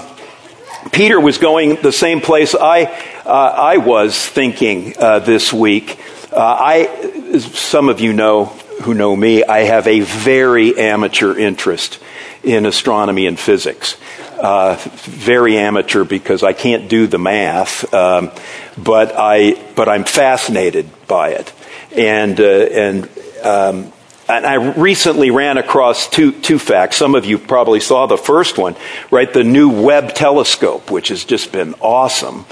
Peter 0.91 1.20
was 1.20 1.39
going 1.39 1.82
the 1.82 1.91
same 1.91 2.22
place 2.22 2.53
I, 2.53 2.84
uh, 3.25 3.29
I 3.29 3.77
was 3.77 4.15
thinking 4.15 4.93
uh, 5.00 5.20
this 5.20 5.51
week. 5.51 6.00
Uh, 6.32 6.38
I, 6.38 7.39
some 7.39 7.89
of 7.89 8.00
you 8.00 8.13
know 8.13 8.46
who 8.84 8.93
know 8.93 9.15
me, 9.15 9.43
I 9.43 9.62
have 9.62 9.88
a 9.88 10.01
very 10.01 10.77
amateur 10.77 11.36
interest 11.36 11.98
in 12.43 12.67
astronomy 12.67 13.25
and 13.25 13.39
physics. 13.39 13.98
Uh, 14.39 14.75
very 15.05 15.58
amateur 15.58 16.03
because 16.03 16.43
I 16.43 16.53
can't 16.53 16.89
do 16.89 17.08
the 17.08 17.17
math, 17.17 17.91
um, 17.91 18.29
but 18.77 19.13
I 19.15 19.53
but 19.75 19.88
I'm 19.88 20.03
fascinated 20.03 20.89
by 21.08 21.29
it, 21.29 21.53
and 21.95 22.39
uh, 22.39 22.43
and 22.43 23.09
um, 23.43 23.93
and 24.27 24.45
I 24.45 24.53
recently 24.53 25.31
ran 25.31 25.57
across 25.57 26.09
two, 26.09 26.31
two 26.31 26.57
facts. 26.57 26.95
Some 26.95 27.13
of 27.13 27.25
you 27.25 27.38
probably 27.38 27.81
saw 27.81 28.05
the 28.05 28.17
first 28.17 28.57
one, 28.57 28.75
right? 29.12 29.31
The 29.31 29.43
new 29.43 29.69
Webb 29.69 30.13
telescope, 30.13 30.89
which 30.89 31.09
has 31.09 31.25
just 31.25 31.51
been 31.51 31.75
awesome, 31.81 32.45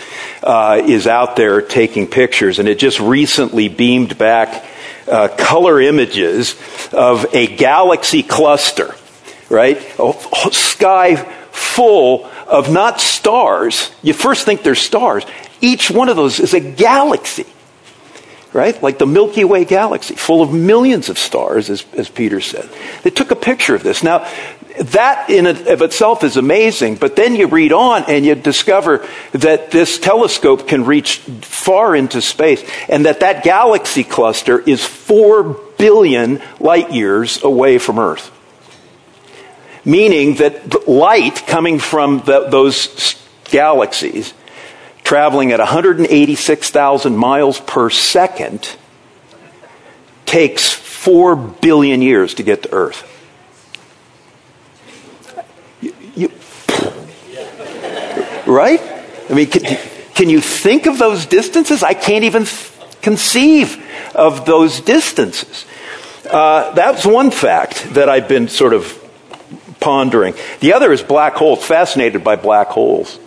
uh, 0.43 0.81
is 0.85 1.07
out 1.07 1.37
there 1.37 1.61
taking 1.61 2.07
pictures, 2.07 2.59
and 2.59 2.67
it 2.67 2.77
just 2.77 2.99
recently 2.99 3.69
beamed 3.69 4.17
back 4.17 4.65
uh, 5.07 5.29
color 5.29 5.79
images 5.79 6.55
of 6.91 7.33
a 7.33 7.47
galaxy 7.55 8.21
cluster, 8.21 8.93
right? 9.49 9.77
A 9.97 10.13
sky 10.51 11.15
full 11.51 12.25
of 12.47 12.71
not 12.71 12.99
stars. 12.99 13.91
You 14.03 14.13
first 14.13 14.45
think 14.45 14.61
they're 14.61 14.75
stars. 14.75 15.25
Each 15.61 15.89
one 15.89 16.09
of 16.09 16.17
those 16.17 16.41
is 16.41 16.53
a 16.53 16.59
galaxy 16.59 17.45
right? 18.53 18.81
Like 18.81 18.97
the 18.97 19.07
Milky 19.07 19.43
Way 19.43 19.65
galaxy, 19.65 20.15
full 20.15 20.41
of 20.41 20.53
millions 20.53 21.09
of 21.09 21.17
stars, 21.17 21.69
as, 21.69 21.85
as 21.93 22.09
Peter 22.09 22.41
said. 22.41 22.69
They 23.03 23.09
took 23.09 23.31
a 23.31 23.35
picture 23.35 23.75
of 23.75 23.83
this. 23.83 24.03
Now, 24.03 24.29
that 24.79 25.29
in 25.29 25.45
of 25.45 25.81
itself 25.81 26.23
is 26.23 26.37
amazing, 26.37 26.95
but 26.95 27.15
then 27.15 27.35
you 27.35 27.47
read 27.47 27.71
on 27.73 28.05
and 28.07 28.25
you 28.25 28.35
discover 28.35 29.05
that 29.33 29.71
this 29.71 29.99
telescope 29.99 30.67
can 30.67 30.85
reach 30.85 31.17
far 31.41 31.95
into 31.95 32.21
space 32.21 32.63
and 32.87 33.05
that 33.05 33.19
that 33.19 33.43
galaxy 33.43 34.03
cluster 34.03 34.59
is 34.59 34.83
four 34.83 35.43
billion 35.77 36.41
light 36.59 36.91
years 36.91 37.43
away 37.43 37.77
from 37.77 37.99
Earth. 37.99 38.31
Meaning 39.83 40.35
that 40.35 40.87
light 40.87 41.43
coming 41.47 41.79
from 41.79 42.19
the, 42.25 42.47
those 42.49 43.15
galaxies 43.45 44.33
traveling 45.11 45.51
at 45.51 45.59
186,000 45.59 47.17
miles 47.17 47.59
per 47.59 47.89
second 47.89 48.77
takes 50.25 50.71
4 50.71 51.35
billion 51.35 52.01
years 52.01 52.35
to 52.35 52.43
get 52.43 52.63
to 52.63 52.71
Earth. 52.71 53.03
You, 55.81 55.93
you, 56.15 56.31
right? 58.49 58.79
I 59.29 59.33
mean, 59.33 59.47
can, 59.47 59.77
can, 60.13 60.29
you 60.29 60.39
think 60.39 60.85
of 60.85 60.97
those 60.97 61.25
distances? 61.25 61.83
I 61.83 61.93
can't 61.93 62.23
even 62.23 62.45
conceive 63.01 63.85
of 64.15 64.45
those 64.45 64.79
distances. 64.79 65.65
Uh, 66.23 66.71
that's 66.71 67.05
one 67.05 67.31
fact 67.31 67.95
that 67.95 68.07
I've 68.07 68.29
been 68.29 68.47
sort 68.47 68.73
of 68.73 68.97
pondering. 69.81 70.35
The 70.61 70.71
other 70.71 70.93
is 70.93 71.03
black 71.03 71.33
holes, 71.33 71.65
fascinated 71.65 72.23
by 72.23 72.37
black 72.37 72.67
holes 72.67 73.19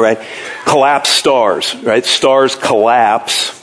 right? 0.00 0.18
Collapse 0.64 1.10
stars, 1.10 1.74
right? 1.82 2.04
Stars 2.04 2.54
collapse 2.54 3.54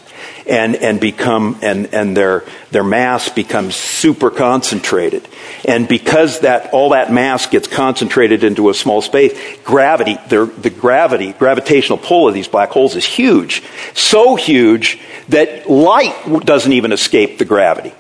and, 0.48 0.76
and 0.76 1.00
become, 1.00 1.60
and, 1.62 1.94
and 1.94 2.16
their, 2.16 2.44
their 2.72 2.84
mass 2.84 3.30
becomes 3.30 3.76
super 3.76 4.30
concentrated. 4.30 5.28
And 5.68 5.88
because 5.88 6.42
that, 6.42 6.74
all 6.74 6.90
that 6.90 7.12
mass 7.12 7.48
gets 7.48 7.68
concentrated 7.68 8.44
into 8.44 8.70
a 8.70 8.74
small 8.74 9.02
space, 9.02 9.34
gravity, 9.64 10.18
the 10.28 10.74
gravity, 10.78 11.34
gravitational 11.34 11.98
pull 11.98 12.28
of 12.28 12.34
these 12.34 12.48
black 12.48 12.70
holes 12.70 12.96
is 12.96 13.06
huge. 13.06 13.64
So 13.96 14.36
huge 14.36 15.00
that 15.30 15.70
light 15.70 16.46
doesn't 16.46 16.72
even 16.72 16.92
escape 16.92 17.40
the 17.40 17.46
gravity, 17.46 17.94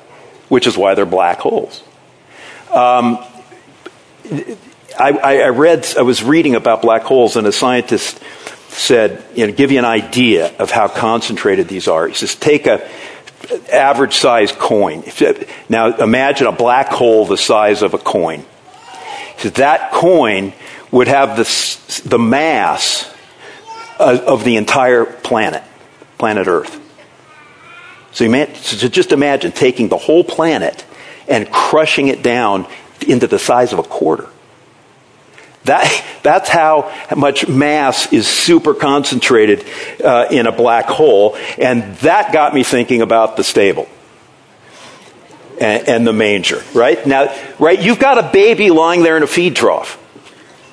which 0.49 0.67
is 0.67 0.77
why 0.77 0.93
they're 0.93 1.05
black 1.05 1.39
holes. 1.39 1.83
Um, 2.71 3.17
I, 4.99 5.37
I, 5.43 5.49
read, 5.49 5.87
I 5.97 6.01
was 6.01 6.23
reading 6.23 6.55
about 6.55 6.81
black 6.81 7.03
holes, 7.03 7.35
and 7.35 7.45
a 7.47 7.51
scientist 7.51 8.19
said, 8.69 9.23
you 9.35 9.47
know, 9.47 9.53
give 9.53 9.71
you 9.71 9.79
an 9.79 9.85
idea 9.85 10.55
of 10.57 10.71
how 10.71 10.87
concentrated 10.87 11.67
these 11.67 11.87
are. 11.87 12.07
He 12.07 12.13
says, 12.13 12.35
take 12.35 12.67
a 12.67 12.87
average 13.71 14.15
size 14.15 14.51
coin. 14.51 15.03
Now 15.69 15.95
imagine 15.97 16.47
a 16.47 16.51
black 16.51 16.87
hole 16.87 17.25
the 17.25 17.37
size 17.37 17.81
of 17.81 17.93
a 17.93 17.97
coin. 17.97 18.43
He 19.37 19.49
that 19.49 19.91
coin 19.91 20.53
would 20.91 21.07
have 21.07 21.37
the, 21.37 22.07
the 22.07 22.19
mass 22.19 23.13
uh, 23.99 24.19
of 24.25 24.43
the 24.43 24.55
entire 24.57 25.05
planet, 25.05 25.63
planet 26.17 26.47
Earth. 26.47 26.81
So, 28.11 28.23
you 28.23 28.29
so 28.55 28.87
just 28.87 29.11
imagine 29.11 29.51
taking 29.51 29.89
the 29.89 29.97
whole 29.97 30.23
planet 30.23 30.85
and 31.27 31.51
crushing 31.51 32.07
it 32.07 32.23
down 32.23 32.65
into 33.05 33.27
the 33.27 33.39
size 33.39 33.73
of 33.73 33.79
a 33.79 33.83
quarter. 33.83 34.29
That, 35.65 36.05
that's 36.23 36.47
how 36.47 36.93
much 37.15 37.47
mass 37.47 38.11
is 38.13 38.27
super 38.27 38.73
concentrated 38.73 39.65
uh, 40.03 40.27
in 40.31 40.47
a 40.47 40.51
black 40.51 40.85
hole. 40.85 41.35
And 41.57 41.95
that 41.97 42.31
got 42.31 42.53
me 42.53 42.63
thinking 42.63 43.01
about 43.01 43.35
the 43.35 43.43
stable 43.43 43.87
and, 45.59 45.87
and, 45.87 46.07
the 46.07 46.13
manger, 46.13 46.63
right? 46.73 47.05
Now, 47.05 47.35
right, 47.59 47.81
you've 47.81 47.99
got 47.99 48.17
a 48.17 48.29
baby 48.31 48.69
lying 48.69 49.03
there 49.03 49.17
in 49.17 49.23
a 49.23 49.27
feed 49.27 49.55
trough. 49.55 49.95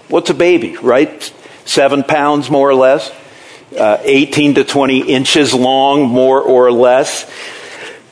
What's 0.09 0.29
a 0.31 0.35
baby, 0.35 0.77
right? 0.77 1.23
Seven 1.65 2.03
pounds 2.03 2.51
more 2.51 2.69
or 2.69 2.75
less, 2.75 3.11
uh, 3.79 3.99
18 4.03 4.57
to 4.57 4.65
20 4.65 5.09
inches 5.09 5.55
long 5.55 6.03
more 6.03 6.43
or 6.43 6.71
less. 6.71 7.31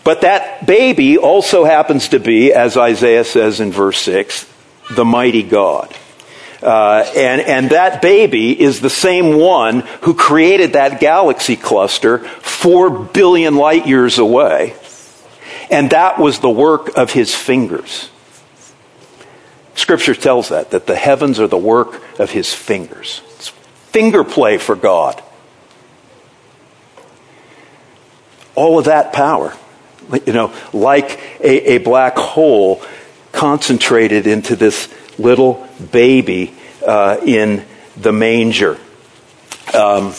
But 0.03 0.23
that 0.23 0.67
baby 0.67 1.19
also 1.19 1.65
happens 1.65 2.09
to 2.09 2.21
be, 2.21 2.55
as 2.55 2.77
Isaiah 2.77 3.25
says 3.25 3.61
in 3.61 3.71
verse 3.71 3.99
6, 3.99 4.51
the 4.93 5.05
mighty 5.05 5.43
God. 5.43 5.95
Uh, 6.63 7.11
and, 7.17 7.41
and 7.41 7.71
that 7.71 8.03
baby 8.03 8.61
is 8.61 8.81
the 8.81 8.91
same 8.91 9.39
one 9.39 9.81
who 10.03 10.15
created 10.15 10.75
that 10.75 11.01
galaxy 11.01 11.57
cluster 11.57 12.19
four 12.19 12.91
billion 12.91 13.55
light 13.57 13.87
years 13.87 14.19
away. 14.19 14.75
And 15.71 15.91
that 15.91 16.19
was 16.19 16.41
the 16.41 16.51
work 16.51 16.97
of 16.99 17.13
his 17.13 17.35
fingers. 17.35 18.11
Scripture 19.75 20.15
tells 20.15 20.51
that, 20.51 20.73
that 20.73 20.87
the 20.87 20.97
heavens 20.97 21.41
are 21.41 21.47
the 21.47 21.57
work 21.57 22.03
of 22.19 22.31
his 22.31 22.53
fingers. 22.53 23.23
It's 23.37 23.49
finger 23.49 24.25
play 24.25 24.59
for 24.59 24.77
God. 24.77 25.23
All 28.55 28.79
of 28.79 28.85
that 28.85 29.15
power, 29.15 29.55
you 30.27 30.35
know, 30.35 30.53
like 30.75 31.19
a, 31.41 31.77
a 31.77 31.79
black 31.79 32.19
hole 32.19 32.83
concentrated 33.33 34.27
into 34.27 34.57
this 34.57 34.93
little 35.19 35.67
baby 35.93 36.55
uh, 36.87 37.19
in 37.25 37.65
the 37.97 38.13
manger. 38.13 38.79
Um, 39.75 40.13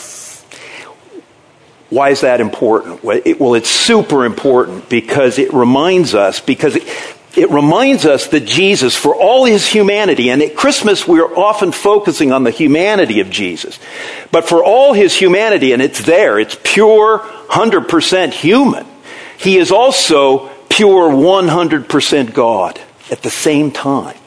why 1.89 2.09
is 2.09 2.21
that 2.21 2.39
important? 2.39 3.03
Well, 3.03 3.53
it's 3.53 3.69
super 3.69 4.25
important 4.25 4.87
because 4.89 5.37
it 5.37 5.53
reminds 5.53 6.15
us, 6.15 6.39
because 6.39 6.77
it, 6.77 6.83
it 7.35 7.49
reminds 7.49 8.05
us 8.05 8.27
that 8.27 8.45
Jesus, 8.45 8.95
for 8.95 9.13
all 9.13 9.43
his 9.43 9.67
humanity, 9.67 10.29
and 10.29 10.41
at 10.41 10.55
Christmas 10.55 11.05
we're 11.05 11.35
often 11.35 11.73
focusing 11.73 12.31
on 12.31 12.45
the 12.45 12.51
humanity 12.51 13.19
of 13.19 13.29
Jesus, 13.29 13.77
but 14.31 14.47
for 14.47 14.63
all 14.63 14.93
his 14.93 15.13
humanity, 15.13 15.73
and 15.73 15.81
it's 15.81 16.01
there, 16.01 16.39
it's 16.39 16.57
pure, 16.63 17.19
100% 17.19 18.33
human, 18.33 18.85
he 19.37 19.57
is 19.57 19.71
also 19.71 20.47
pure, 20.69 21.09
100% 21.09 22.33
God 22.33 22.79
at 23.09 23.21
the 23.21 23.29
same 23.29 23.71
time 23.71 24.20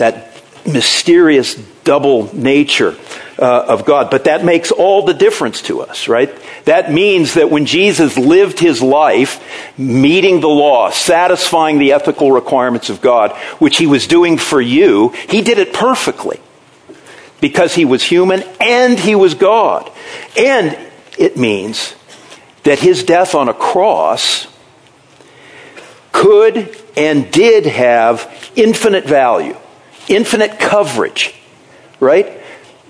that 0.00 0.26
mysterious 0.66 1.54
double 1.84 2.34
nature 2.34 2.96
uh, 3.38 3.64
of 3.68 3.86
God. 3.86 4.10
But 4.10 4.24
that 4.24 4.44
makes 4.44 4.70
all 4.70 5.06
the 5.06 5.14
difference 5.14 5.62
to 5.62 5.80
us, 5.80 6.08
right? 6.08 6.30
That 6.66 6.92
means 6.92 7.34
that 7.34 7.50
when 7.50 7.64
Jesus 7.64 8.18
lived 8.18 8.58
his 8.58 8.82
life 8.82 9.42
meeting 9.78 10.40
the 10.40 10.48
law, 10.48 10.90
satisfying 10.90 11.78
the 11.78 11.92
ethical 11.92 12.32
requirements 12.32 12.90
of 12.90 13.00
God, 13.00 13.32
which 13.58 13.78
he 13.78 13.86
was 13.86 14.06
doing 14.06 14.36
for 14.36 14.60
you, 14.60 15.08
he 15.28 15.40
did 15.40 15.58
it 15.58 15.72
perfectly 15.72 16.40
because 17.40 17.74
he 17.74 17.84
was 17.84 18.02
human 18.02 18.42
and 18.60 18.98
he 18.98 19.14
was 19.14 19.34
God. 19.34 19.90
And 20.36 20.76
it 21.18 21.36
means 21.36 21.94
that 22.64 22.78
his 22.78 23.04
death 23.04 23.34
on 23.34 23.48
a 23.48 23.54
cross 23.54 24.46
could 26.12 26.76
and 26.96 27.30
did 27.30 27.66
have 27.66 28.52
infinite 28.56 29.04
value, 29.04 29.56
infinite 30.10 30.58
coverage, 30.58 31.34
right? 31.98 32.26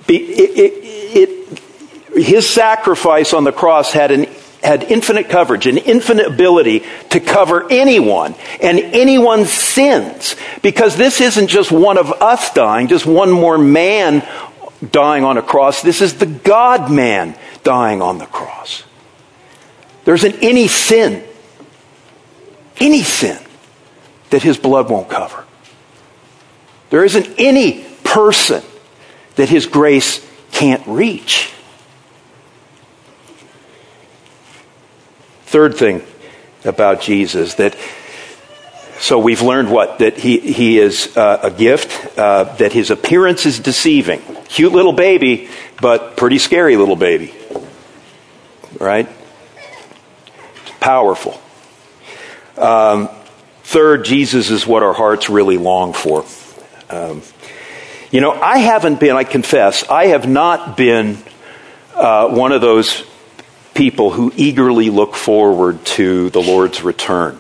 It, 0.09 0.13
it, 0.13 0.73
it, 1.17 2.27
his 2.27 2.49
sacrifice 2.49 3.33
on 3.33 3.45
the 3.45 3.53
cross 3.53 3.93
had 3.93 4.11
an 4.11 4.27
had 4.63 4.85
infinite 4.85 5.29
coverage, 5.29 5.67
an 5.67 5.79
infinite 5.79 6.27
ability 6.27 6.85
to 7.11 7.21
cover 7.21 7.67
anyone 7.71 8.35
and 8.61 8.79
anyone's 8.79 9.51
sins. 9.51 10.37
Because 10.61 10.97
this 10.97 11.21
isn't 11.21 11.49
just 11.49 11.73
one 11.73 11.97
of 11.97 12.11
us 12.21 12.53
dying, 12.53 12.89
just 12.89 13.07
one 13.07 13.31
more 13.31 13.57
man 13.57 14.27
dying 14.91 15.25
on 15.25 15.39
a 15.39 15.43
cross. 15.43 15.83
This 15.83 16.03
is 16.03 16.19
the 16.19 16.27
God 16.27 16.91
man 16.91 17.39
dying 17.63 18.03
on 18.03 18.19
the 18.19 18.27
cross. 18.27 18.85
There 20.05 20.15
isn't 20.15 20.43
any 20.43 20.69
sin, 20.69 21.25
any 22.79 23.03
sin 23.03 23.39
that 24.31 24.43
his 24.43 24.57
blood 24.57 24.91
won't 24.91 25.09
cover. 25.09 25.45
There 26.91 27.05
isn't 27.05 27.35
any 27.39 27.85
person 28.05 28.63
that 29.37 29.49
his 29.49 29.67
grace 29.67 30.27
can't 30.53 30.87
reach. 30.87 31.53
Third 35.45 35.77
thing 35.77 36.03
about 36.65 37.01
Jesus 37.01 37.55
that 37.55 37.77
so 39.01 39.19
we've 39.19 39.41
learned 39.41 39.71
what? 39.71 40.01
That 40.01 40.19
he, 40.19 40.39
he 40.39 40.79
is 40.79 41.17
uh, 41.17 41.41
a 41.45 41.51
gift, 41.51 42.19
uh, 42.19 42.45
that 42.57 42.73
his 42.73 42.91
appearance 42.91 43.47
is 43.47 43.59
deceiving. 43.59 44.21
Cute 44.49 44.73
little 44.73 44.93
baby, 44.93 45.49
but 45.81 46.19
pretty 46.19 46.37
scary 46.37 46.77
little 46.77 46.97
baby. 46.97 47.35
Right? 48.79 49.09
Powerful. 50.81 51.41
Um, 52.59 53.09
third, 53.63 54.05
Jesus 54.05 54.51
is 54.51 54.67
what 54.67 54.83
our 54.83 54.93
hearts 54.93 55.31
really 55.31 55.57
long 55.57 55.95
for. 55.95 56.27
Um, 56.91 57.23
you 58.11 58.21
know, 58.21 58.33
I 58.33 58.59
haven't 58.59 58.99
been, 58.99 59.15
I 59.15 59.23
confess, 59.23 59.89
I 59.89 60.07
have 60.07 60.29
not 60.29 60.77
been 60.77 61.19
uh, 61.95 62.29
one 62.29 62.51
of 62.51 62.61
those 62.61 63.05
people 63.75 64.11
who 64.11 64.33
eagerly 64.35 64.91
look 64.91 65.15
forward 65.15 65.85
to 65.85 66.31
the 66.31 66.41
Lord's 66.43 66.83
return. 66.83 67.39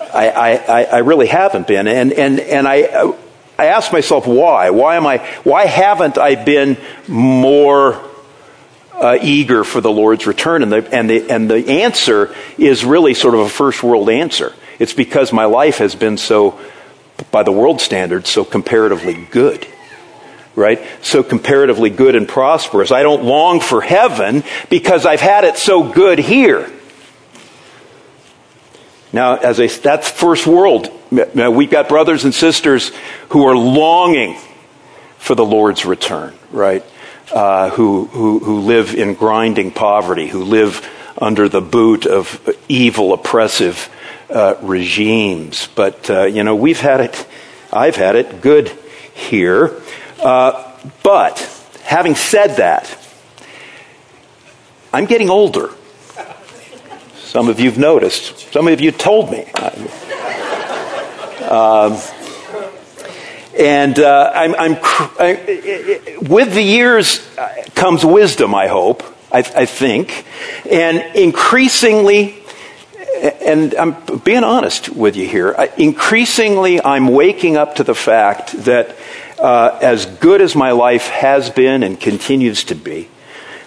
I, 0.00 0.56
I, 0.56 0.82
I 0.84 0.98
really 0.98 1.26
haven't 1.26 1.66
been. 1.66 1.86
And, 1.86 2.12
and, 2.12 2.40
and 2.40 2.66
I, 2.66 3.14
I 3.58 3.66
ask 3.66 3.92
myself 3.92 4.26
why. 4.26 4.70
Why 4.70 4.96
am 4.96 5.06
I, 5.06 5.18
why 5.44 5.66
haven't 5.66 6.16
I 6.16 6.34
been 6.34 6.78
more 7.06 8.02
uh, 8.94 9.18
eager 9.20 9.64
for 9.64 9.82
the 9.82 9.90
Lord's 9.90 10.26
return? 10.26 10.62
And 10.62 10.72
the, 10.72 10.94
and, 10.94 11.10
the, 11.10 11.30
and 11.30 11.50
the 11.50 11.82
answer 11.82 12.34
is 12.56 12.84
really 12.84 13.12
sort 13.12 13.34
of 13.34 13.40
a 13.40 13.48
first 13.48 13.82
world 13.82 14.08
answer. 14.08 14.54
It's 14.78 14.94
because 14.94 15.32
my 15.32 15.44
life 15.44 15.78
has 15.78 15.94
been 15.94 16.16
so, 16.16 16.58
by 17.30 17.42
the 17.42 17.52
world 17.52 17.80
standards, 17.80 18.28
so 18.28 18.44
comparatively 18.44 19.14
good 19.30 19.66
right? 20.54 20.80
So 21.00 21.22
comparatively 21.22 21.90
good 21.90 22.14
and 22.14 22.28
prosperous. 22.28 22.90
I 22.90 23.02
don't 23.02 23.24
long 23.24 23.60
for 23.60 23.80
heaven 23.80 24.44
because 24.68 25.06
I've 25.06 25.20
had 25.20 25.44
it 25.44 25.56
so 25.56 25.82
good 25.82 26.18
here. 26.18 26.70
Now, 29.12 29.36
as 29.36 29.60
a, 29.60 29.66
that's 29.66 30.10
first 30.10 30.46
world. 30.46 30.90
Now, 31.10 31.50
we've 31.50 31.70
got 31.70 31.88
brothers 31.88 32.24
and 32.24 32.34
sisters 32.34 32.90
who 33.30 33.46
are 33.46 33.56
longing 33.56 34.38
for 35.18 35.34
the 35.34 35.44
Lord's 35.44 35.84
return, 35.84 36.34
right? 36.50 36.84
Uh, 37.30 37.70
who, 37.70 38.06
who, 38.06 38.38
who 38.38 38.60
live 38.60 38.94
in 38.94 39.14
grinding 39.14 39.70
poverty, 39.70 40.28
who 40.28 40.44
live 40.44 40.88
under 41.18 41.48
the 41.48 41.60
boot 41.60 42.06
of 42.06 42.56
evil, 42.68 43.12
oppressive 43.12 43.90
uh, 44.32 44.56
regimes. 44.62 45.68
But, 45.74 46.08
uh, 46.10 46.24
you 46.24 46.42
know, 46.42 46.56
we've 46.56 46.80
had 46.80 47.00
it, 47.00 47.26
I've 47.72 47.96
had 47.96 48.16
it 48.16 48.40
good 48.40 48.68
here. 49.14 49.80
Uh, 50.22 50.72
but, 51.02 51.38
having 51.84 52.14
said 52.14 52.56
that, 52.56 52.98
I'm 54.92 55.06
getting 55.06 55.30
older. 55.30 55.70
Some 57.16 57.48
of 57.48 57.60
you've 57.60 57.78
noticed. 57.78 58.52
Some 58.52 58.68
of 58.68 58.80
you 58.80 58.90
told 58.90 59.30
me. 59.30 59.50
Um, 61.48 61.98
and 63.58 63.98
uh, 63.98 64.32
I'm, 64.34 64.54
I'm 64.54 64.78
I, 65.18 66.18
with 66.22 66.54
the 66.54 66.62
years 66.62 67.20
uh, 67.36 67.64
comes 67.74 68.04
wisdom, 68.04 68.54
I 68.54 68.68
hope, 68.68 69.02
I, 69.30 69.38
I 69.38 69.66
think. 69.66 70.24
And 70.70 71.16
increasingly, 71.16 72.41
and 73.20 73.74
I'm 73.74 73.96
being 74.18 74.44
honest 74.44 74.88
with 74.88 75.16
you 75.16 75.26
here, 75.26 75.50
increasingly 75.76 76.82
I'm 76.82 77.08
waking 77.08 77.56
up 77.56 77.76
to 77.76 77.84
the 77.84 77.94
fact 77.94 78.52
that 78.64 78.96
uh, 79.38 79.78
as 79.82 80.06
good 80.06 80.40
as 80.40 80.54
my 80.54 80.70
life 80.70 81.08
has 81.08 81.50
been 81.50 81.82
and 81.82 82.00
continues 82.00 82.64
to 82.64 82.74
be, 82.74 83.08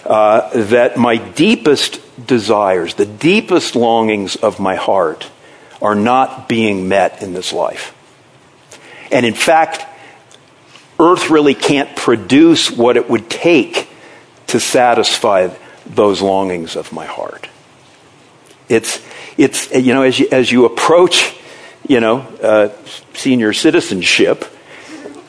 uh, 0.05 0.49
that 0.69 0.97
my 0.97 1.17
deepest 1.17 1.99
desires, 2.25 2.93
the 2.95 3.05
deepest 3.05 3.75
longings 3.75 4.35
of 4.35 4.59
my 4.59 4.75
heart, 4.75 5.29
are 5.81 5.95
not 5.95 6.47
being 6.47 6.87
met 6.87 7.21
in 7.21 7.33
this 7.33 7.51
life. 7.51 7.93
And 9.11 9.25
in 9.25 9.33
fact, 9.33 9.85
earth 10.99 11.29
really 11.29 11.53
can't 11.53 11.95
produce 11.95 12.71
what 12.71 12.97
it 12.97 13.09
would 13.09 13.29
take 13.29 13.89
to 14.47 14.59
satisfy 14.59 15.49
those 15.85 16.21
longings 16.21 16.75
of 16.75 16.93
my 16.93 17.05
heart. 17.05 17.49
It's, 18.69 18.99
it's 19.37 19.71
you 19.71 19.93
know, 19.93 20.03
as 20.03 20.19
you, 20.19 20.27
as 20.31 20.51
you 20.51 20.65
approach, 20.65 21.35
you 21.87 21.99
know, 21.99 22.19
uh, 22.41 22.69
senior 23.13 23.53
citizenship, 23.53 24.45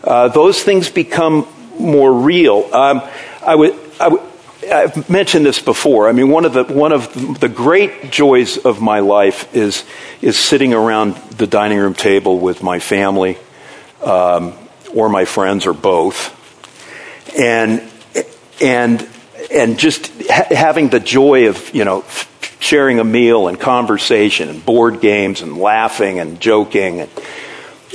uh, 0.05 0.29
those 0.29 0.62
things 0.62 0.88
become 0.88 1.47
more 1.79 2.12
real. 2.12 2.69
Um, 2.73 3.03
I 3.45 3.55
would, 3.55 3.79
I 4.01 4.09
would, 4.09 4.23
I've 4.71 5.09
mentioned 5.11 5.45
this 5.45 5.61
before. 5.61 6.09
I 6.09 6.12
mean, 6.12 6.31
one 6.31 6.45
of 6.45 6.53
the 6.53 6.64
one 6.64 6.92
of 6.92 7.40
the 7.40 7.49
great 7.49 8.11
joys 8.11 8.57
of 8.59 8.81
my 8.81 9.01
life 9.01 9.55
is 9.55 9.85
is 10.23 10.38
sitting 10.38 10.73
around 10.73 11.16
the 11.33 11.47
dining 11.47 11.79
room 11.79 11.95
table 11.95 12.38
with 12.38 12.62
my 12.62 12.79
family, 12.79 13.38
um, 14.03 14.55
or 14.95 15.09
my 15.09 15.25
friends, 15.25 15.66
or 15.66 15.73
both, 15.73 16.33
and 17.37 17.83
and 18.61 19.09
and 19.51 19.79
just 19.79 20.11
ha- 20.29 20.47
having 20.51 20.88
the 20.88 21.01
joy 21.01 21.49
of 21.49 21.75
you 21.75 21.85
know 21.85 22.05
sharing 22.59 22.99
a 22.99 23.05
meal 23.05 23.49
and 23.49 23.59
conversation 23.59 24.49
and 24.49 24.64
board 24.64 25.01
games 25.01 25.42
and 25.42 25.57
laughing 25.59 26.19
and 26.19 26.40
joking 26.40 27.01
and 27.01 27.11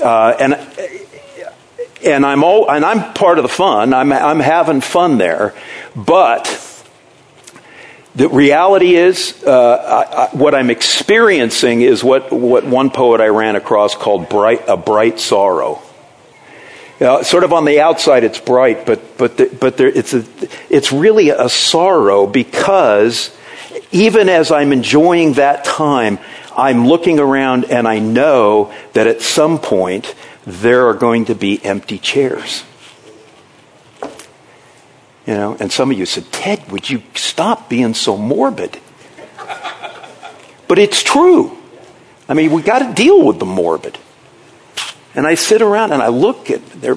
uh, 0.03 0.35
and 0.39 0.53
and 2.03 2.25
I'm 2.25 2.43
all, 2.43 2.69
and 2.69 2.83
I'm 2.83 3.13
part 3.13 3.37
of 3.37 3.43
the 3.43 3.49
fun. 3.49 3.93
I'm 3.93 4.11
I'm 4.11 4.39
having 4.39 4.81
fun 4.81 5.17
there, 5.17 5.53
but 5.95 6.47
the 8.15 8.27
reality 8.27 8.95
is, 8.95 9.41
uh, 9.45 9.51
I, 9.51 10.23
I, 10.23 10.27
what 10.35 10.53
I'm 10.53 10.69
experiencing 10.69 11.81
is 11.81 12.03
what, 12.03 12.31
what 12.31 12.65
one 12.65 12.89
poet 12.89 13.21
I 13.21 13.27
ran 13.27 13.55
across 13.55 13.95
called 13.95 14.27
bright, 14.27 14.67
a 14.67 14.75
bright 14.75 15.17
sorrow. 15.19 15.81
Know, 16.99 17.21
sort 17.23 17.43
of 17.43 17.53
on 17.53 17.65
the 17.65 17.79
outside, 17.79 18.23
it's 18.23 18.39
bright, 18.39 18.85
but 18.85 19.17
but 19.17 19.37
the, 19.37 19.57
but 19.59 19.77
there, 19.77 19.87
it's 19.87 20.13
a, 20.13 20.23
it's 20.69 20.91
really 20.91 21.29
a 21.29 21.49
sorrow 21.49 22.27
because 22.27 23.35
even 23.91 24.29
as 24.29 24.51
I'm 24.51 24.71
enjoying 24.71 25.33
that 25.33 25.63
time, 25.65 26.19
I'm 26.55 26.87
looking 26.87 27.19
around 27.19 27.65
and 27.65 27.87
I 27.87 27.99
know 27.99 28.73
that 28.93 29.07
at 29.07 29.21
some 29.21 29.59
point 29.59 30.15
there 30.45 30.87
are 30.87 30.93
going 30.93 31.25
to 31.25 31.35
be 31.35 31.63
empty 31.63 31.97
chairs. 31.97 32.63
You 35.27 35.35
know, 35.35 35.57
and 35.59 35.71
some 35.71 35.91
of 35.91 35.97
you 35.97 36.05
said, 36.05 36.31
Ted, 36.31 36.71
would 36.71 36.89
you 36.89 37.03
stop 37.15 37.69
being 37.69 37.93
so 37.93 38.17
morbid? 38.17 38.79
But 40.67 40.79
it's 40.79 41.03
true. 41.03 41.57
I 42.27 42.33
mean, 42.33 42.51
we 42.51 42.61
got 42.61 42.79
to 42.79 42.93
deal 42.93 43.25
with 43.25 43.39
the 43.39 43.45
morbid. 43.45 43.97
And 45.13 45.27
I 45.27 45.35
sit 45.35 45.61
around 45.61 45.91
and 45.91 46.01
I 46.01 46.07
look 46.07 46.49
at 46.49 46.65
their, 46.81 46.95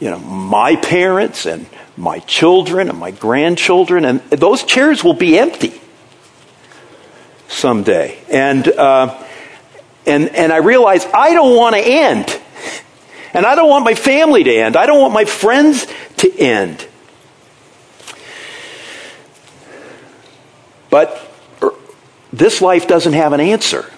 you 0.00 0.10
know, 0.10 0.18
my 0.18 0.74
parents 0.74 1.46
and 1.46 1.66
my 1.96 2.18
children 2.20 2.88
and 2.88 2.98
my 2.98 3.12
grandchildren, 3.12 4.04
and 4.04 4.20
those 4.30 4.64
chairs 4.64 5.04
will 5.04 5.14
be 5.14 5.38
empty 5.38 5.80
someday. 7.48 8.18
And 8.30 8.68
uh, 8.68 9.22
and 10.06 10.28
and 10.34 10.52
I 10.52 10.58
realize 10.58 11.06
I 11.12 11.34
don't 11.34 11.56
want 11.56 11.74
to 11.74 11.82
end, 11.82 12.40
and 13.34 13.44
I 13.44 13.54
don't 13.54 13.68
want 13.68 13.84
my 13.84 13.94
family 13.94 14.44
to 14.44 14.54
end. 14.54 14.76
I 14.76 14.86
don't 14.86 15.00
want 15.00 15.12
my 15.12 15.24
friends 15.24 15.86
to 16.18 16.38
end. 16.38 16.86
But 20.90 21.20
this 22.32 22.62
life 22.62 22.86
doesn't 22.86 23.12
have 23.12 23.32
an 23.32 23.40
answer. 23.40 23.90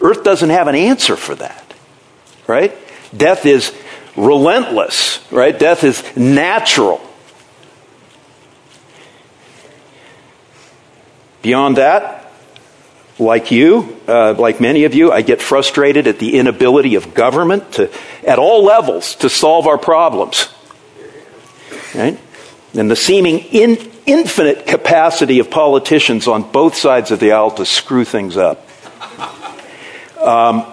Earth 0.00 0.24
doesn't 0.24 0.50
have 0.50 0.68
an 0.68 0.74
answer 0.74 1.16
for 1.16 1.34
that. 1.34 1.74
Right? 2.46 2.76
Death 3.16 3.46
is 3.46 3.72
relentless, 4.16 5.20
right? 5.30 5.56
Death 5.58 5.84
is 5.84 6.04
natural. 6.16 7.00
Beyond 11.42 11.76
that, 11.76 12.21
like 13.22 13.50
you, 13.50 13.98
uh, 14.06 14.34
like 14.38 14.60
many 14.60 14.84
of 14.84 14.94
you, 14.94 15.12
I 15.12 15.22
get 15.22 15.40
frustrated 15.40 16.06
at 16.06 16.18
the 16.18 16.38
inability 16.38 16.96
of 16.96 17.14
government 17.14 17.72
to, 17.72 17.90
at 18.26 18.38
all 18.38 18.64
levels 18.64 19.14
to 19.16 19.28
solve 19.28 19.66
our 19.66 19.78
problems. 19.78 20.48
Right? 21.94 22.18
And 22.74 22.90
the 22.90 22.96
seeming 22.96 23.38
in, 23.38 23.90
infinite 24.06 24.66
capacity 24.66 25.38
of 25.38 25.50
politicians 25.50 26.26
on 26.26 26.50
both 26.50 26.74
sides 26.74 27.10
of 27.10 27.20
the 27.20 27.32
aisle 27.32 27.52
to 27.52 27.66
screw 27.66 28.04
things 28.04 28.36
up. 28.36 28.66
Um, 30.18 30.66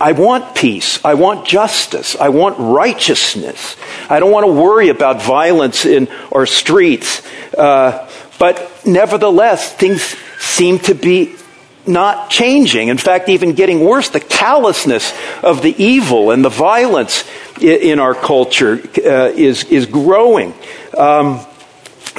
I 0.00 0.12
want 0.12 0.54
peace. 0.54 1.04
I 1.04 1.14
want 1.14 1.46
justice. 1.46 2.16
I 2.16 2.28
want 2.30 2.56
righteousness. 2.58 3.76
I 4.10 4.20
don't 4.20 4.32
want 4.32 4.46
to 4.46 4.52
worry 4.52 4.88
about 4.88 5.22
violence 5.22 5.84
in 5.84 6.08
our 6.32 6.46
streets. 6.46 7.22
Uh, 7.54 8.08
but 8.38 8.71
nevertheless, 8.84 9.72
things 9.72 10.02
seem 10.38 10.78
to 10.80 10.94
be 10.94 11.36
not 11.86 12.30
changing. 12.30 12.88
In 12.88 12.98
fact, 12.98 13.28
even 13.28 13.54
getting 13.54 13.84
worse. 13.84 14.08
The 14.08 14.20
callousness 14.20 15.12
of 15.42 15.62
the 15.62 15.74
evil 15.82 16.30
and 16.30 16.44
the 16.44 16.48
violence 16.48 17.24
in 17.60 17.98
our 17.98 18.14
culture 18.14 18.80
uh, 19.04 19.32
is, 19.34 19.64
is 19.64 19.86
growing. 19.86 20.54
Um, 20.96 21.40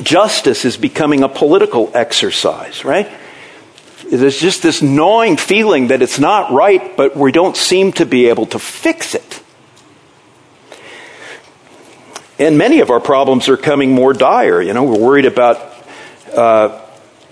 justice 0.01 0.65
is 0.65 0.77
becoming 0.77 1.23
a 1.23 1.29
political 1.29 1.91
exercise, 1.93 2.83
right? 2.83 3.09
There's 4.09 4.39
just 4.39 4.61
this 4.61 4.81
gnawing 4.81 5.37
feeling 5.37 5.87
that 5.87 6.01
it's 6.01 6.19
not 6.19 6.51
right, 6.51 6.95
but 6.97 7.15
we 7.15 7.31
don't 7.31 7.55
seem 7.55 7.93
to 7.93 8.05
be 8.05 8.27
able 8.27 8.47
to 8.47 8.59
fix 8.59 9.15
it. 9.15 9.41
And 12.37 12.57
many 12.57 12.81
of 12.81 12.89
our 12.89 12.99
problems 12.99 13.47
are 13.47 13.57
coming 13.57 13.91
more 13.91 14.11
dire. 14.11 14.61
You 14.61 14.73
know, 14.73 14.83
we're 14.83 14.99
worried 14.99 15.25
about 15.25 15.72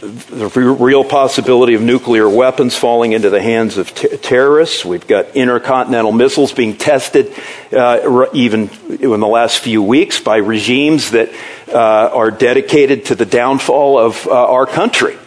the 0.01 0.47
real 0.79 1.03
possibility 1.03 1.75
of 1.75 1.81
nuclear 1.81 2.27
weapons 2.27 2.75
falling 2.75 3.11
into 3.11 3.29
the 3.29 3.41
hands 3.41 3.77
of 3.77 3.93
t- 3.93 4.17
terrorists. 4.17 4.83
We've 4.83 5.05
got 5.05 5.35
intercontinental 5.35 6.11
missiles 6.11 6.51
being 6.51 6.75
tested 6.75 7.33
uh, 7.71 8.25
even 8.33 8.69
in 8.89 9.19
the 9.19 9.27
last 9.27 9.59
few 9.59 9.83
weeks 9.83 10.19
by 10.19 10.37
regimes 10.37 11.11
that 11.11 11.29
uh, 11.67 11.77
are 11.77 12.31
dedicated 12.31 13.05
to 13.05 13.15
the 13.15 13.27
downfall 13.27 13.99
of 13.99 14.27
uh, 14.27 14.31
our 14.31 14.65
country. 14.65 15.17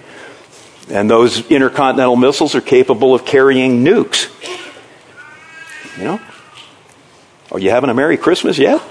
And 0.90 1.08
those 1.08 1.48
intercontinental 1.50 2.16
missiles 2.16 2.56
are 2.56 2.60
capable 2.60 3.14
of 3.14 3.24
carrying 3.24 3.84
nukes. 3.84 4.28
You 5.96 6.04
know? 6.04 6.20
Are 7.52 7.60
you 7.60 7.70
having 7.70 7.90
a 7.90 7.94
Merry 7.94 8.16
Christmas 8.16 8.58
yet? 8.58 8.82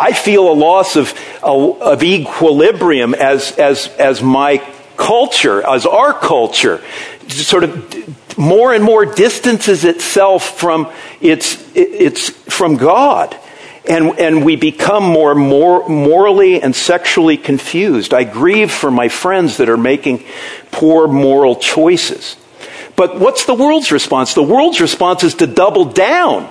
I 0.00 0.14
feel 0.14 0.50
a 0.50 0.54
loss 0.54 0.96
of, 0.96 1.12
of 1.42 2.02
equilibrium 2.02 3.12
as, 3.12 3.52
as, 3.58 3.88
as 3.98 4.22
my 4.22 4.66
culture, 4.96 5.62
as 5.66 5.84
our 5.84 6.14
culture, 6.14 6.82
sort 7.28 7.64
of 7.64 8.38
more 8.38 8.72
and 8.72 8.82
more 8.82 9.04
distances 9.04 9.84
itself 9.84 10.58
from 10.58 10.90
its, 11.20 11.62
its 11.76 12.30
from 12.30 12.78
God. 12.78 13.36
And, 13.86 14.18
and 14.18 14.42
we 14.42 14.56
become 14.56 15.04
more, 15.04 15.34
more 15.34 15.86
morally 15.86 16.62
and 16.62 16.74
sexually 16.74 17.36
confused. 17.36 18.14
I 18.14 18.24
grieve 18.24 18.70
for 18.70 18.90
my 18.90 19.08
friends 19.08 19.58
that 19.58 19.68
are 19.68 19.76
making 19.76 20.24
poor 20.70 21.08
moral 21.08 21.56
choices. 21.56 22.36
But 22.96 23.20
what's 23.20 23.44
the 23.44 23.54
world's 23.54 23.92
response? 23.92 24.32
The 24.32 24.42
world's 24.42 24.80
response 24.80 25.24
is 25.24 25.34
to 25.36 25.46
double 25.46 25.84
down 25.84 26.50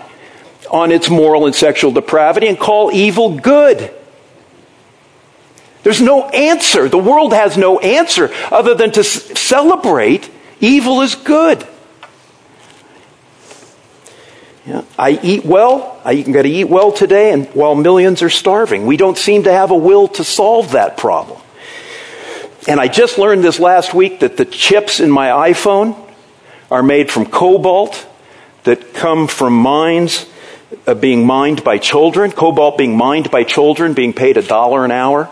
on 0.70 0.92
its 0.92 1.10
moral 1.10 1.46
and 1.46 1.56
sexual 1.56 1.92
depravity 1.92 2.48
and 2.48 2.60
call 2.60 2.92
evil 2.92 3.38
good. 3.38 3.94
There's 5.84 6.02
no 6.02 6.28
answer. 6.30 6.90
The 6.90 6.98
world 6.98 7.34
has 7.34 7.58
no 7.58 7.80
answer 7.80 8.32
other 8.52 8.76
than 8.76 8.92
to 8.92 9.04
celebrate 9.04 10.30
evil 10.60 11.02
is 11.02 11.16
good. 11.16 11.66
Yeah, 14.66 14.84
I 15.00 15.20
eat 15.24 15.46
well. 15.46 16.00
I 16.06 16.22
can 16.22 16.32
got 16.32 16.44
to 16.44 16.50
eat 16.50 16.66
well 16.66 16.92
today, 16.92 17.32
and 17.32 17.48
while 17.56 17.74
millions 17.74 18.22
are 18.22 18.30
starving, 18.30 18.86
we 18.86 18.98
don't 18.98 19.18
seem 19.18 19.44
to 19.44 19.52
have 19.52 19.72
a 19.72 19.76
will 19.76 20.08
to 20.10 20.24
solve 20.24 20.74
that 20.74 20.96
problem. 20.96 21.42
And 22.68 22.80
I 22.80 22.88
just 22.88 23.18
learned 23.18 23.44
this 23.44 23.60
last 23.60 23.94
week 23.94 24.20
that 24.20 24.38
the 24.38 24.46
chips 24.46 25.00
in 25.00 25.10
my 25.10 25.30
iPhone 25.52 25.98
are 26.70 26.84
made 26.84 27.10
from 27.10 27.26
cobalt 27.26 28.06
that 28.64 28.94
come 28.94 29.28
from 29.28 29.54
mines 29.54 30.28
uh, 30.90 30.96
being 30.96 31.26
mined 31.26 31.64
by 31.64 31.78
children, 31.78 32.32
cobalt 32.32 32.78
being 32.78 32.98
mined 32.98 33.30
by 33.30 33.44
children, 33.44 33.94
being 33.94 34.12
paid 34.12 34.38
a 34.38 34.42
dollar 34.42 34.84
an 34.84 34.92
hour, 34.92 35.30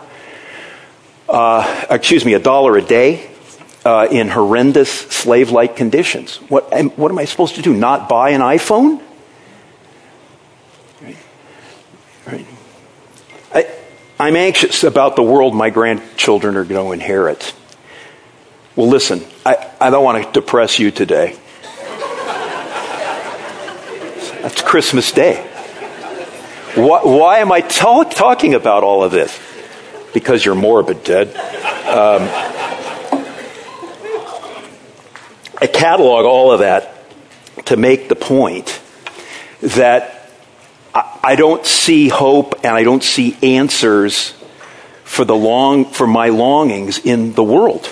uh, 1.28 1.86
excuse 1.90 2.24
me, 2.24 2.34
a 2.34 2.38
dollar 2.38 2.76
a 2.76 2.82
day 2.82 3.28
uh, 3.84 4.06
in 4.10 4.28
horrendous 4.28 4.90
slave 4.90 5.50
like 5.50 5.74
conditions. 5.74 6.36
What, 6.48 6.72
what 6.96 7.10
am 7.10 7.18
I 7.18 7.24
supposed 7.24 7.56
to 7.56 7.62
do? 7.62 7.74
Not 7.74 8.08
buy 8.08 8.30
an 8.30 8.40
iPhone? 8.40 9.02
I, 13.52 13.74
I'm 14.18 14.36
anxious 14.36 14.84
about 14.84 15.16
the 15.16 15.22
world 15.22 15.54
my 15.54 15.70
grandchildren 15.70 16.56
are 16.56 16.64
going 16.64 16.86
to 16.86 16.92
inherit. 16.92 17.52
Well, 18.76 18.88
listen, 18.88 19.24
I, 19.44 19.72
I 19.80 19.90
don't 19.90 20.04
want 20.04 20.24
to 20.24 20.40
depress 20.40 20.78
you 20.78 20.92
today. 20.92 21.36
That's 24.48 24.62
Christmas 24.62 25.12
Day. 25.12 25.46
Why, 26.74 27.02
why 27.02 27.38
am 27.40 27.52
I 27.52 27.60
talk, 27.60 28.12
talking 28.12 28.54
about 28.54 28.82
all 28.82 29.04
of 29.04 29.12
this? 29.12 29.38
Because 30.14 30.42
you're 30.42 30.54
morbid, 30.54 31.04
Ted. 31.04 31.36
Um, 31.36 32.22
I 35.60 35.66
catalog 35.70 36.24
all 36.24 36.50
of 36.50 36.60
that 36.60 36.94
to 37.66 37.76
make 37.76 38.08
the 38.08 38.16
point 38.16 38.80
that 39.60 40.30
I, 40.94 41.18
I 41.22 41.36
don't 41.36 41.66
see 41.66 42.08
hope 42.08 42.54
and 42.64 42.74
I 42.74 42.84
don't 42.84 43.04
see 43.04 43.36
answers 43.42 44.30
for 45.04 45.26
the 45.26 45.36
long 45.36 45.84
for 45.84 46.06
my 46.06 46.30
longings 46.30 46.98
in 46.98 47.34
the 47.34 47.44
world. 47.44 47.84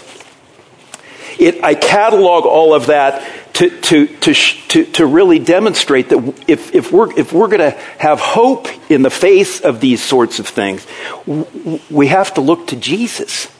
It, 1.39 1.63
I 1.63 1.75
catalog 1.75 2.47
all 2.47 2.75
of 2.75 2.87
that 2.87 3.55
to, 3.55 3.71
to, 3.81 4.07
to, 4.07 4.35
to, 4.35 4.85
to 4.85 5.07
really 5.07 5.39
demonstrate 5.39 6.11
that 6.11 6.45
if, 6.47 6.75
if 6.75 6.93
we're, 6.93 7.19
if 7.19 7.33
we're 7.33 7.49
going 7.49 7.73
to 7.73 7.79
have 7.99 8.21
hope 8.21 8.69
in 8.91 9.03
the 9.03 9.11
face 9.11 9.61
of 9.61 9.81
these 9.81 10.03
sorts 10.03 10.39
of 10.39 10.47
things, 10.47 10.87
we 11.91 12.09
have 12.09 12.35
to 12.35 12.41
look 12.41 12.69
to 12.69 12.77
Jesus. 12.77 13.51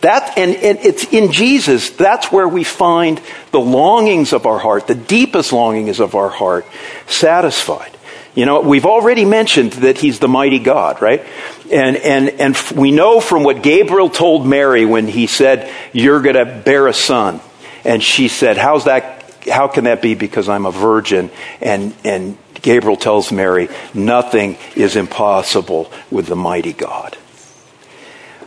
That, 0.00 0.38
and, 0.38 0.54
and 0.54 0.78
it's 0.78 1.04
in 1.12 1.32
Jesus, 1.32 1.90
that's 1.90 2.30
where 2.30 2.48
we 2.48 2.62
find 2.62 3.20
the 3.50 3.60
longings 3.60 4.32
of 4.32 4.46
our 4.46 4.58
heart, 4.58 4.86
the 4.86 4.94
deepest 4.94 5.52
longings 5.52 5.98
of 5.98 6.14
our 6.14 6.28
heart 6.28 6.66
satisfied. 7.06 7.97
You 8.38 8.46
know, 8.46 8.60
we've 8.60 8.86
already 8.86 9.24
mentioned 9.24 9.72
that 9.72 9.98
he's 9.98 10.20
the 10.20 10.28
mighty 10.28 10.60
God, 10.60 11.02
right? 11.02 11.26
And, 11.72 11.96
and, 11.96 12.28
and 12.28 12.56
we 12.72 12.92
know 12.92 13.18
from 13.18 13.42
what 13.42 13.64
Gabriel 13.64 14.08
told 14.08 14.46
Mary 14.46 14.86
when 14.86 15.08
he 15.08 15.26
said, 15.26 15.68
You're 15.92 16.22
going 16.22 16.36
to 16.36 16.44
bear 16.44 16.86
a 16.86 16.94
son. 16.94 17.40
And 17.84 18.00
she 18.00 18.28
said, 18.28 18.56
How's 18.56 18.84
that 18.84 19.42
how 19.50 19.66
can 19.66 19.84
that 19.84 20.02
be? 20.02 20.14
Because 20.14 20.48
I'm 20.48 20.66
a 20.66 20.70
virgin. 20.70 21.32
And, 21.60 21.92
and 22.04 22.38
Gabriel 22.62 22.96
tells 22.96 23.32
Mary, 23.32 23.70
nothing 23.92 24.56
is 24.76 24.94
impossible 24.94 25.90
with 26.08 26.26
the 26.26 26.36
mighty 26.36 26.74
God. 26.74 27.18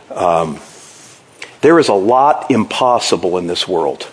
Um, 0.08 0.58
there 1.60 1.78
is 1.78 1.88
a 1.88 1.94
lot 1.94 2.50
impossible 2.50 3.36
in 3.36 3.46
this 3.46 3.68
world. 3.68 4.10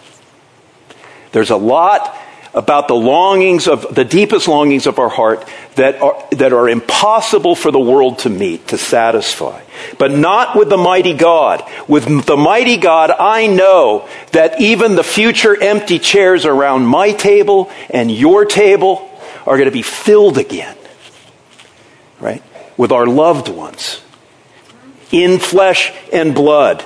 There's 1.31 1.51
a 1.51 1.55
lot 1.55 2.17
about 2.53 2.87
the 2.87 2.95
longings 2.95 3.67
of 3.67 3.93
the 3.93 4.03
deepest 4.03 4.47
longings 4.47 4.87
of 4.87 4.97
our 4.97 5.09
heart 5.09 5.47
that 5.75 6.01
are, 6.01 6.27
that 6.31 6.51
are 6.51 6.67
impossible 6.67 7.55
for 7.55 7.71
the 7.71 7.79
world 7.79 8.19
to 8.19 8.29
meet, 8.29 8.67
to 8.69 8.77
satisfy. 8.77 9.61
But 9.97 10.11
not 10.11 10.57
with 10.57 10.69
the 10.69 10.77
mighty 10.77 11.13
God. 11.13 11.63
With 11.87 12.25
the 12.25 12.37
mighty 12.37 12.77
God, 12.77 13.11
I 13.11 13.47
know 13.47 14.09
that 14.31 14.59
even 14.59 14.95
the 14.95 15.03
future 15.03 15.61
empty 15.61 15.99
chairs 15.99 16.45
around 16.45 16.85
my 16.85 17.11
table 17.11 17.71
and 17.89 18.11
your 18.11 18.45
table 18.45 19.05
are 19.45 19.57
going 19.57 19.69
to 19.69 19.71
be 19.71 19.83
filled 19.83 20.37
again. 20.37 20.75
Right? 22.19 22.43
With 22.77 22.91
our 22.91 23.05
loved 23.05 23.47
ones. 23.47 24.01
In 25.11 25.39
flesh 25.39 25.93
and 26.11 26.33
blood. 26.33 26.83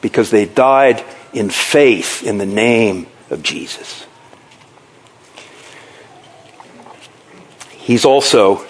Because 0.00 0.30
they 0.30 0.46
died 0.46 1.04
in 1.32 1.50
faith 1.50 2.22
in 2.26 2.38
the 2.38 2.46
name 2.46 3.06
of 3.30 3.42
Jesus. 3.42 4.06
He's 7.88 8.04
also 8.04 8.66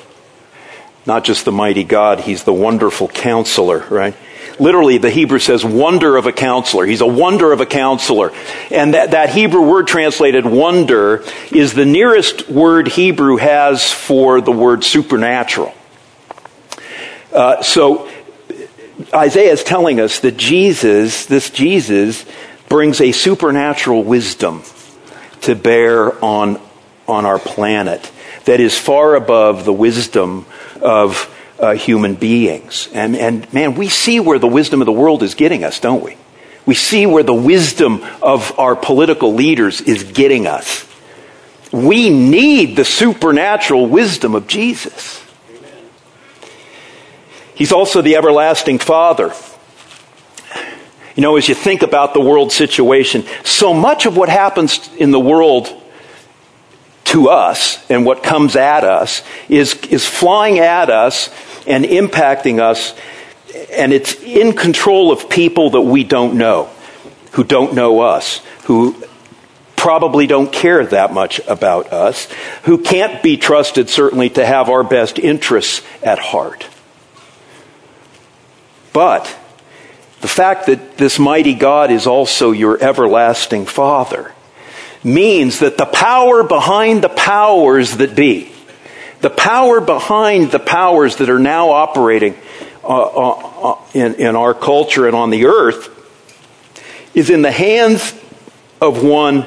not 1.05 1.25
just 1.25 1.45
the 1.45 1.51
mighty 1.51 1.83
God, 1.83 2.21
he's 2.21 2.45
the 2.45 2.53
wonderful 2.53 3.09
counselor, 3.09 3.81
right? 3.91 4.15
Literally, 4.61 4.99
the 4.99 5.11
Hebrew 5.11 5.41
says 5.41 5.65
wonder 5.65 6.17
of 6.17 6.27
a 6.27 6.33
counselor. 6.33 6.87
He's 6.87 7.01
a 7.01 7.07
wonder 7.07 7.51
of 7.51 7.61
a 7.61 7.67
counselor. 7.67 8.31
And 8.71 8.95
that, 8.95 9.11
that 9.11 9.31
Hebrew 9.31 9.63
word 9.63 9.89
translated 9.89 10.47
wonder 10.47 11.25
is 11.51 11.75
the 11.75 11.85
nearest 11.85 12.49
word 12.49 12.87
Hebrew 12.87 13.39
has 13.39 13.91
for 13.93 14.41
the 14.41 14.53
word 14.53 14.85
supernatural. 14.85 15.75
Uh, 17.33 17.61
so, 17.61 18.09
Isaiah 19.13 19.51
is 19.53 19.65
telling 19.65 19.99
us 19.99 20.21
that 20.21 20.37
Jesus, 20.37 21.27
this 21.27 21.51
Jesus, 21.51 22.25
brings 22.69 23.01
a 23.01 23.11
supernatural 23.11 24.05
wisdom 24.05 24.63
to 25.41 25.57
bear 25.57 26.25
on, 26.25 26.61
on 27.09 27.27
our 27.27 27.41
planet 27.41 28.13
that 28.49 28.61
is 28.61 28.79
far 28.79 29.15
above 29.15 29.67
the 29.67 29.73
wisdom 29.75 30.47
of 30.81 31.31
uh, 31.59 31.75
human 31.75 32.15
beings. 32.15 32.89
And, 32.95 33.15
and 33.15 33.53
man, 33.53 33.75
we 33.75 33.91
see 33.91 34.21
where 34.21 34.39
the 34.39 34.47
wisdom 34.47 34.81
of 34.81 34.87
the 34.87 34.93
world 34.93 35.23
is 35.23 35.35
getting 35.35 35.65
us, 35.65 35.81
don't 35.81 36.03
we? 36.03 36.17
We 36.65 36.75
see 36.75 37.05
where 37.05 37.23
the 37.23 37.35
wisdom 37.35 38.03
of 38.23 38.59
our 38.59 38.75
political 38.75 39.35
leaders 39.35 39.83
is 39.83 40.03
getting 40.03 40.47
us. 40.47 40.89
We 41.73 42.09
need 42.09 42.77
the 42.77 42.87
supernatural 42.87 43.87
wisdom 43.87 44.35
of 44.35 44.47
Jesus. 44.47 45.23
He's 47.55 47.73
also 47.73 48.01
the 48.01 48.17
everlasting 48.17 48.79
Father. 48.79 49.35
You 51.15 51.21
know, 51.21 51.37
as 51.37 51.51
you 51.51 51.55
think 51.55 51.83
about 51.83 52.15
the 52.15 52.21
world 52.21 52.51
situation, 52.51 53.27
so 53.45 53.75
much 53.75 54.07
of 54.07 54.17
what 54.17 54.31
happens 54.31 54.89
in 54.97 55.11
the 55.11 55.21
world 55.21 55.69
to 57.09 57.29
us 57.29 57.79
and 57.91 58.05
what 58.05 58.23
comes 58.23 58.55
at 58.55 58.85
us 58.85 59.23
is, 59.49 59.75
is 59.87 60.07
flying 60.07 60.59
at 60.59 60.91
us 60.91 61.31
and 61.67 61.85
impacting 61.85 62.61
us, 62.61 62.95
and 63.71 63.93
it's 63.93 64.15
in 64.23 64.53
control 64.53 65.11
of 65.11 65.29
people 65.29 65.71
that 65.71 65.81
we 65.81 66.05
don't 66.05 66.37
know, 66.37 66.71
who 67.33 67.45
don't 67.45 67.75
know 67.75 68.01
us, 68.01 68.41
who 68.65 68.95
probably 69.75 70.27
don't 70.27 70.53
care 70.53 70.85
that 70.85 71.13
much 71.13 71.41
about 71.47 71.93
us, 71.93 72.29
who 72.65 72.79
can't 72.79 73.23
be 73.23 73.37
trusted 73.37 73.89
certainly 73.89 74.29
to 74.29 74.45
have 74.45 74.69
our 74.69 74.85
best 74.85 75.19
interests 75.19 75.83
at 76.03 76.19
heart. 76.19 76.67
But 78.93 79.25
the 80.21 80.29
fact 80.29 80.67
that 80.67 80.99
this 80.99 81.19
mighty 81.19 81.55
God 81.55 81.91
is 81.91 82.07
also 82.07 82.51
your 82.51 82.83
everlasting 82.83 83.67
Father 83.67 84.35
means 85.05 85.61
that 85.61 85.79
the 85.79 85.87
power 85.87 86.43
behind 86.43 87.03
the 87.03 87.09
powers 87.09 87.97
that 87.99 88.15
be, 88.15 88.53
the 89.21 89.31
power 89.31 89.81
behind 89.81 90.51
the 90.51 90.59
powers 90.59 91.17
that 91.17 91.31
are 91.31 91.39
now 91.39 91.71
operating 91.71 92.37
uh, 92.85 92.87
uh, 92.87 93.73
uh, 93.73 93.79
in, 93.95 94.15
in 94.15 94.37
our 94.37 94.55
culture 94.55 95.07
and 95.07 95.15
on 95.15 95.31
the 95.31 95.47
earth, 95.47 95.95
is 97.15 97.31
in 97.31 97.43
the 97.43 97.53
hands 97.53 98.15
of 98.81 99.03
one 99.03 99.47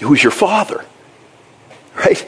who's 0.00 0.22
your 0.22 0.32
father. 0.32 0.84
Right? 1.94 2.26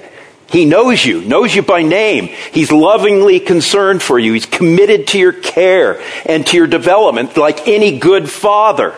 He 0.50 0.64
knows 0.64 1.04
you, 1.04 1.22
knows 1.22 1.54
you 1.54 1.62
by 1.62 1.82
name. 1.82 2.26
He's 2.52 2.72
lovingly 2.72 3.38
concerned 3.38 4.02
for 4.02 4.18
you. 4.18 4.32
He's 4.32 4.46
committed 4.46 5.06
to 5.08 5.18
your 5.18 5.32
care 5.32 6.02
and 6.26 6.44
to 6.48 6.56
your 6.56 6.66
development 6.66 7.36
like 7.36 7.68
any 7.68 7.98
good 8.00 8.28
father. 8.28 8.94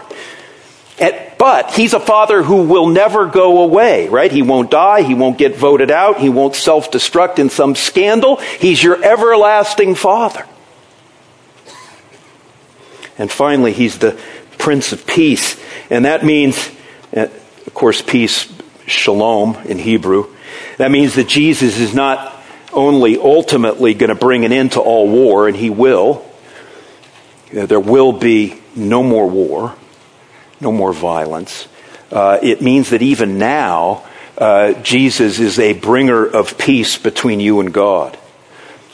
But 1.42 1.72
he's 1.72 1.92
a 1.92 1.98
father 1.98 2.40
who 2.40 2.68
will 2.68 2.86
never 2.86 3.26
go 3.26 3.64
away, 3.64 4.08
right? 4.08 4.30
He 4.30 4.42
won't 4.42 4.70
die. 4.70 5.02
He 5.02 5.16
won't 5.16 5.38
get 5.38 5.56
voted 5.56 5.90
out. 5.90 6.20
He 6.20 6.28
won't 6.28 6.54
self 6.54 6.92
destruct 6.92 7.40
in 7.40 7.50
some 7.50 7.74
scandal. 7.74 8.36
He's 8.36 8.80
your 8.80 9.04
everlasting 9.04 9.96
father. 9.96 10.46
And 13.18 13.28
finally, 13.28 13.72
he's 13.72 13.98
the 13.98 14.16
Prince 14.56 14.92
of 14.92 15.04
Peace. 15.04 15.60
And 15.90 16.04
that 16.04 16.24
means, 16.24 16.70
uh, 17.12 17.22
of 17.66 17.74
course, 17.74 18.00
peace, 18.00 18.46
shalom 18.86 19.56
in 19.64 19.80
Hebrew. 19.80 20.32
That 20.78 20.92
means 20.92 21.16
that 21.16 21.26
Jesus 21.26 21.80
is 21.80 21.92
not 21.92 22.40
only 22.72 23.18
ultimately 23.18 23.94
going 23.94 24.10
to 24.10 24.14
bring 24.14 24.44
an 24.44 24.52
end 24.52 24.72
to 24.72 24.80
all 24.80 25.08
war, 25.08 25.48
and 25.48 25.56
he 25.56 25.70
will. 25.70 26.24
There 27.50 27.80
will 27.80 28.12
be 28.12 28.60
no 28.76 29.02
more 29.02 29.28
war 29.28 29.76
no 30.62 30.72
more 30.72 30.92
violence. 30.92 31.68
Uh, 32.10 32.38
it 32.42 32.62
means 32.62 32.90
that 32.90 33.02
even 33.02 33.38
now, 33.38 34.04
uh, 34.38 34.72
Jesus 34.82 35.38
is 35.38 35.58
a 35.58 35.74
bringer 35.74 36.24
of 36.24 36.56
peace 36.56 36.96
between 36.96 37.40
you 37.40 37.60
and 37.60 37.72
God 37.72 38.18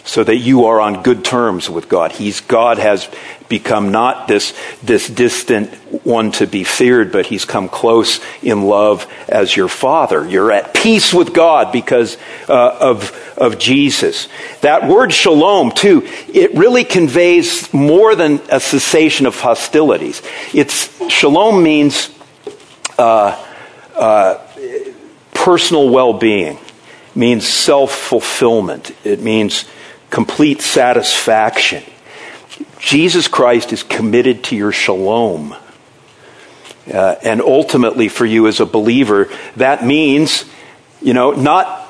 so 0.09 0.25
that 0.25 0.37
you 0.37 0.65
are 0.65 0.81
on 0.81 1.03
good 1.03 1.23
terms 1.23 1.69
with 1.69 1.87
God. 1.87 2.13
He's, 2.13 2.41
God 2.41 2.79
has 2.79 3.11
become 3.51 3.93
not 3.93 4.27
this, 4.27 4.55
this 4.83 5.07
distant 5.07 5.71
one 6.03 6.33
to 6.33 6.47
be 6.47 6.65
feared, 6.65 7.13
but 7.13 7.27
he's 7.27 7.45
come 7.45 7.69
close 7.69 8.19
in 8.43 8.63
love 8.63 9.07
as 9.29 9.55
your 9.55 9.69
father. 9.69 10.27
You're 10.27 10.51
at 10.51 10.73
peace 10.73 11.13
with 11.13 11.35
God 11.35 11.73
because 11.73 12.17
uh, 12.49 12.79
of, 12.81 13.13
of 13.37 13.59
Jesus. 13.59 14.29
That 14.63 14.89
word 14.89 15.13
shalom, 15.13 15.73
too, 15.73 16.03
it 16.33 16.55
really 16.55 16.85
conveys 16.85 17.71
more 17.75 18.15
than 18.15 18.41
a 18.51 18.61
cessation 18.61 19.27
of 19.27 19.39
hostilities. 19.39 20.23
It's, 20.55 20.89
shalom 21.13 21.63
means 21.63 22.09
uh, 22.99 23.45
uh, 23.95 24.39
personal 25.35 25.91
well-being, 25.91 26.59
means 27.15 27.47
self-fulfillment. 27.47 28.91
It 29.05 29.21
means 29.21 29.67
complete 30.11 30.61
satisfaction. 30.61 31.83
Jesus 32.79 33.29
Christ 33.29 33.73
is 33.73 33.83
committed 33.83 34.45
to 34.45 34.57
your 34.57 34.73
shalom. 34.73 35.55
Uh, 36.93 37.17
and 37.23 37.43
ultimately, 37.43 38.09
for 38.09 38.25
you 38.25 38.47
as 38.47 38.61
a 38.61 38.67
believer, 38.67 39.29
that 39.57 39.85
means, 39.85 40.45
you 41.03 41.13
know, 41.13 41.33
not 41.33 41.87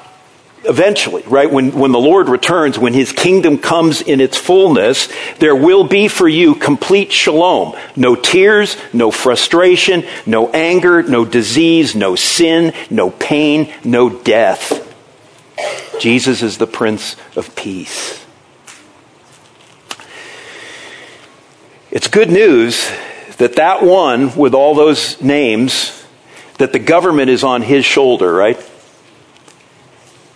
eventually, 0.64 1.22
right? 1.22 1.50
When, 1.50 1.72
when 1.72 1.92
the 1.92 2.00
Lord 2.00 2.28
returns, 2.28 2.78
when 2.78 2.92
his 2.92 3.12
kingdom 3.12 3.58
comes 3.58 4.02
in 4.02 4.20
its 4.20 4.36
fullness, 4.36 5.08
there 5.38 5.54
will 5.54 5.84
be 5.84 6.08
for 6.08 6.28
you 6.28 6.54
complete 6.54 7.12
shalom. 7.12 7.76
No 7.94 8.16
tears, 8.16 8.76
no 8.92 9.10
frustration, 9.10 10.04
no 10.26 10.50
anger, 10.50 11.02
no 11.02 11.24
disease, 11.24 11.94
no 11.94 12.16
sin, 12.16 12.72
no 12.90 13.10
pain, 13.10 13.72
no 13.84 14.10
death. 14.10 14.87
Jesus 15.98 16.42
is 16.42 16.58
the 16.58 16.66
Prince 16.66 17.16
of 17.36 17.54
Peace. 17.56 18.24
It's 21.90 22.08
good 22.08 22.30
news 22.30 22.90
that 23.38 23.56
that 23.56 23.82
one 23.82 24.36
with 24.36 24.54
all 24.54 24.74
those 24.74 25.20
names, 25.20 26.04
that 26.58 26.72
the 26.72 26.78
government 26.78 27.30
is 27.30 27.42
on 27.42 27.62
his 27.62 27.84
shoulder, 27.84 28.32
right? 28.32 28.58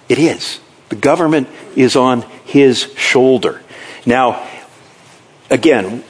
It 0.08 0.18
is. 0.18 0.60
The 0.88 0.96
government 0.96 1.48
is 1.76 1.96
on 1.96 2.22
his 2.44 2.92
shoulder. 2.96 3.62
Now, 4.06 4.48
again, 5.50 6.02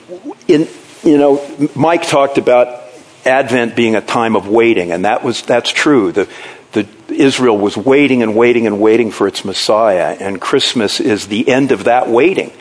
in, 0.49 0.69
you 1.03 1.19
know, 1.19 1.71
Mike 1.75 2.07
talked 2.07 2.39
about 2.39 2.83
Advent 3.25 3.77
being 3.77 3.97
a 3.97 4.01
time 4.01 4.37
of 4.37 4.49
waiting, 4.49 4.93
and 4.93 5.05
that 5.05 5.23
was, 5.23 5.43
that's 5.43 5.71
true. 5.71 6.13
The, 6.13 6.29
Israel 7.13 7.59
was 7.59 7.77
waiting 7.77 8.23
and 8.23 8.35
waiting 8.35 8.67
and 8.67 8.81
waiting 8.81 9.11
for 9.11 9.27
its 9.27 9.45
Messiah, 9.45 10.17
and 10.19 10.41
Christmas 10.41 11.01
is 11.01 11.29
the 11.29 11.49
end 11.49 11.73
of 11.73 11.85
that 11.85 12.09
waiting. 12.09 12.53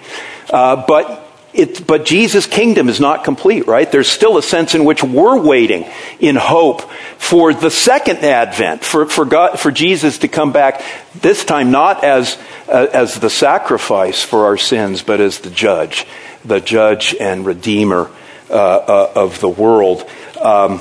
Uh, 0.50 0.84
but 0.88 1.32
it, 1.54 1.86
but 1.86 2.06
Jesus' 2.06 2.46
kingdom 2.46 2.88
is 2.88 3.00
not 3.00 3.26
complete, 3.26 3.68
right? 3.68 3.92
There's 3.92 4.08
still 4.08 4.38
a 4.38 4.44
sense 4.44 4.74
in 4.74 4.86
which 4.86 5.04
we're 5.04 5.40
waiting 5.40 5.86
in 6.20 6.38
hope 6.38 6.82
for 7.18 7.54
the 7.54 7.70
second 7.70 8.20
advent, 8.20 8.86
for, 8.86 9.06
for, 9.06 9.26
God, 9.26 9.60
for 9.60 9.70
Jesus 9.70 10.20
to 10.20 10.30
come 10.30 10.54
back, 10.54 10.82
this 11.14 11.44
time 11.44 11.72
not 11.72 12.06
as, 12.06 12.38
uh, 12.70 12.88
as 12.94 13.20
the 13.20 13.30
sacrifice 13.30 14.24
for 14.24 14.46
our 14.46 14.58
sins, 14.58 15.04
but 15.04 15.20
as 15.20 15.40
the 15.40 15.50
judge, 15.50 16.06
the 16.46 16.62
judge 16.62 17.16
and 17.20 17.46
redeemer 17.46 18.10
uh, 18.50 18.54
uh, 18.54 19.12
of 19.16 19.42
the 19.42 19.50
world. 19.50 20.10
Um, 20.40 20.80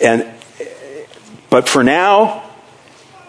and, 0.00 0.26
but 1.50 1.68
for 1.68 1.84
now, 1.84 2.45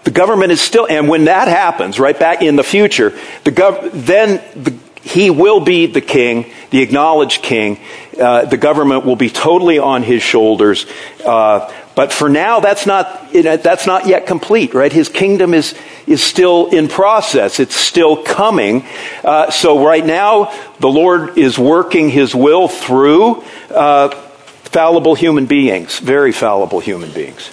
the 0.07 0.11
government 0.11 0.53
is 0.53 0.61
still, 0.61 0.87
and 0.89 1.09
when 1.09 1.25
that 1.25 1.49
happens, 1.49 1.99
right 1.99 2.17
back 2.17 2.41
in 2.41 2.55
the 2.55 2.63
future, 2.63 3.09
the 3.43 3.51
gov, 3.51 3.91
then 3.91 4.41
the, 4.55 4.73
he 5.01 5.29
will 5.29 5.59
be 5.59 5.85
the 5.85 5.99
king, 5.99 6.49
the 6.69 6.81
acknowledged 6.81 7.43
king. 7.43 7.77
Uh, 8.17 8.45
the 8.45 8.55
government 8.55 9.03
will 9.03 9.17
be 9.17 9.29
totally 9.29 9.79
on 9.79 10.03
his 10.03 10.23
shoulders. 10.23 10.85
Uh, 11.25 11.69
but 11.93 12.13
for 12.13 12.29
now, 12.29 12.61
that's 12.61 12.85
not, 12.85 13.33
that's 13.33 13.85
not 13.85 14.07
yet 14.07 14.27
complete, 14.27 14.73
right? 14.73 14.93
His 14.93 15.09
kingdom 15.09 15.53
is, 15.53 15.75
is 16.05 16.23
still 16.23 16.67
in 16.67 16.87
process. 16.87 17.59
It's 17.59 17.75
still 17.75 18.23
coming. 18.23 18.85
Uh, 19.25 19.51
so 19.51 19.85
right 19.85 20.05
now, 20.05 20.57
the 20.79 20.87
Lord 20.87 21.37
is 21.37 21.59
working 21.59 22.09
his 22.09 22.33
will 22.33 22.69
through 22.69 23.43
uh, 23.71 24.07
fallible 24.07 25.15
human 25.15 25.47
beings, 25.47 25.99
very 25.99 26.31
fallible 26.31 26.79
human 26.79 27.11
beings, 27.11 27.51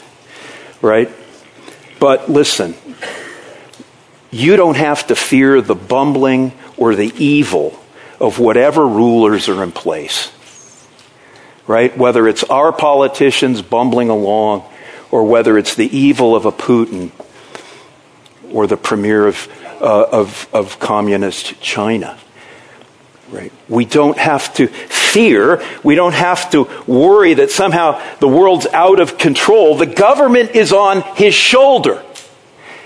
right? 0.80 1.10
But 2.04 2.28
listen, 2.28 2.74
you 4.30 4.56
don't 4.56 4.76
have 4.76 5.06
to 5.06 5.16
fear 5.16 5.62
the 5.62 5.74
bumbling 5.74 6.52
or 6.76 6.94
the 6.94 7.10
evil 7.16 7.82
of 8.20 8.38
whatever 8.38 8.86
rulers 8.86 9.48
are 9.48 9.62
in 9.62 9.72
place. 9.72 10.30
Right? 11.66 11.96
Whether 11.96 12.28
it's 12.28 12.44
our 12.44 12.74
politicians 12.74 13.62
bumbling 13.62 14.10
along 14.10 14.70
or 15.10 15.24
whether 15.24 15.56
it's 15.56 15.76
the 15.76 15.96
evil 15.96 16.36
of 16.36 16.44
a 16.44 16.52
Putin 16.52 17.10
or 18.52 18.66
the 18.66 18.76
premier 18.76 19.26
of, 19.26 19.48
uh, 19.80 20.04
of, 20.12 20.46
of 20.52 20.78
communist 20.78 21.58
China. 21.62 22.18
Right. 23.34 23.52
We 23.68 23.84
don't 23.84 24.16
have 24.16 24.54
to 24.54 24.68
fear. 24.68 25.60
We 25.82 25.96
don't 25.96 26.14
have 26.14 26.50
to 26.52 26.70
worry 26.86 27.34
that 27.34 27.50
somehow 27.50 28.00
the 28.20 28.28
world's 28.28 28.66
out 28.68 29.00
of 29.00 29.18
control. 29.18 29.76
The 29.76 29.86
government 29.86 30.52
is 30.52 30.72
on 30.72 31.02
his 31.16 31.34
shoulder. 31.34 32.00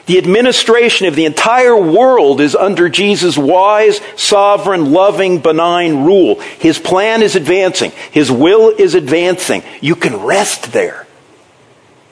The 0.06 0.16
administration 0.16 1.06
of 1.06 1.16
the 1.16 1.26
entire 1.26 1.76
world 1.76 2.40
is 2.40 2.56
under 2.56 2.88
Jesus' 2.88 3.36
wise, 3.36 4.00
sovereign, 4.16 4.90
loving, 4.90 5.40
benign 5.40 6.06
rule. 6.06 6.40
His 6.40 6.78
plan 6.78 7.20
is 7.20 7.36
advancing. 7.36 7.92
His 8.10 8.32
will 8.32 8.70
is 8.70 8.94
advancing. 8.94 9.62
You 9.82 9.96
can 9.96 10.16
rest 10.16 10.72
there. 10.72 11.06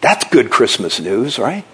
That's 0.03 0.25
good 0.25 0.51
Christmas 0.51 1.01
news, 1.01 1.39
right? 1.39 1.65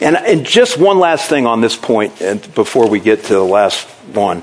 And, 0.00 0.16
and 0.16 0.44
just 0.44 0.78
one 0.78 0.98
last 0.98 1.28
thing 1.28 1.46
on 1.46 1.60
this 1.60 1.76
point, 1.76 2.20
and 2.20 2.54
before 2.54 2.88
we 2.88 3.00
get 3.00 3.24
to 3.24 3.34
the 3.34 3.44
last 3.44 3.86
one. 4.12 4.42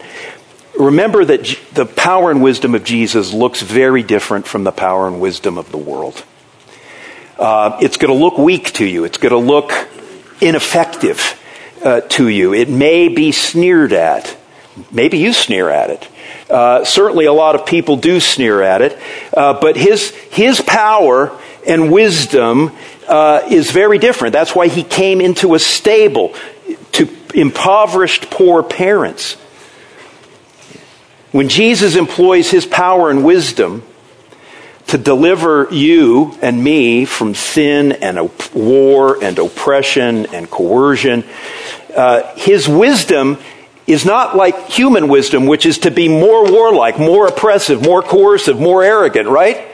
Remember 0.80 1.26
that 1.26 1.60
the 1.74 1.86
power 1.86 2.32
and 2.32 2.42
wisdom 2.42 2.74
of 2.74 2.84
Jesus 2.84 3.34
looks 3.34 3.62
very 3.62 4.04
different 4.04 4.48
from 4.48 4.64
the 4.64 4.72
power 4.72 5.08
and 5.08 5.20
wisdom 5.20 5.58
of 5.58 5.72
the 5.72 5.78
world. 5.78 6.24
Uh, 7.38 7.78
it's 7.82 7.98
going 7.98 8.14
to 8.14 8.24
look 8.24 8.38
weak 8.38 8.72
to 8.74 8.86
you. 8.86 9.04
It's 9.04 9.18
going 9.18 9.32
to 9.32 9.38
look 9.38 9.72
ineffective 10.40 11.40
uh, 11.84 12.02
to 12.02 12.28
you. 12.28 12.54
It 12.54 12.70
may 12.70 13.10
be 13.10 13.32
sneered 13.32 13.94
at. 13.94 14.38
Maybe 14.92 15.18
you 15.18 15.34
sneer 15.34 15.70
at 15.70 15.90
it. 15.90 16.08
Uh, 16.50 16.86
certainly, 16.86 17.26
a 17.26 17.34
lot 17.34 17.56
of 17.56 17.66
people 17.66 17.98
do 17.98 18.20
sneer 18.20 18.62
at 18.62 18.82
it. 18.82 18.98
Uh, 19.34 19.60
but 19.60 19.76
his 19.76 20.12
his 20.32 20.62
power 20.62 21.38
and 21.68 21.92
wisdom 21.92 22.72
uh, 23.12 23.46
is 23.50 23.70
very 23.72 23.98
different. 23.98 24.32
That's 24.32 24.56
why 24.56 24.70
he 24.70 24.84
came 24.84 25.20
into 25.20 25.54
a 25.54 25.60
stable 25.60 26.34
to 26.94 27.10
impoverished 27.36 28.30
poor 28.30 28.64
parents. 28.64 29.34
When 31.34 31.50
Jesus 31.50 31.96
employs 31.96 32.50
his 32.50 32.66
power 32.66 33.10
and 33.10 33.26
wisdom 33.26 33.84
to 34.88 34.98
deliver 34.98 35.68
you 35.72 36.38
and 36.42 36.64
me 36.64 37.06
from 37.06 37.36
sin 37.36 37.92
and 37.92 38.18
op- 38.18 38.56
war 38.56 39.22
and 39.22 39.38
oppression 39.40 40.28
and 40.28 40.50
coercion, 40.50 41.26
uh, 41.96 42.34
his 42.36 42.68
wisdom 42.68 43.38
is 43.88 44.06
not 44.06 44.38
like 44.38 44.68
human 44.68 45.10
wisdom, 45.10 45.48
which 45.48 45.66
is 45.66 45.80
to 45.80 45.92
be 45.92 46.08
more 46.08 46.50
warlike, 46.50 46.98
more 46.98 47.28
oppressive, 47.28 47.82
more 47.82 48.02
coercive, 48.02 48.60
more 48.60 48.84
arrogant, 48.84 49.28
right? 49.28 49.71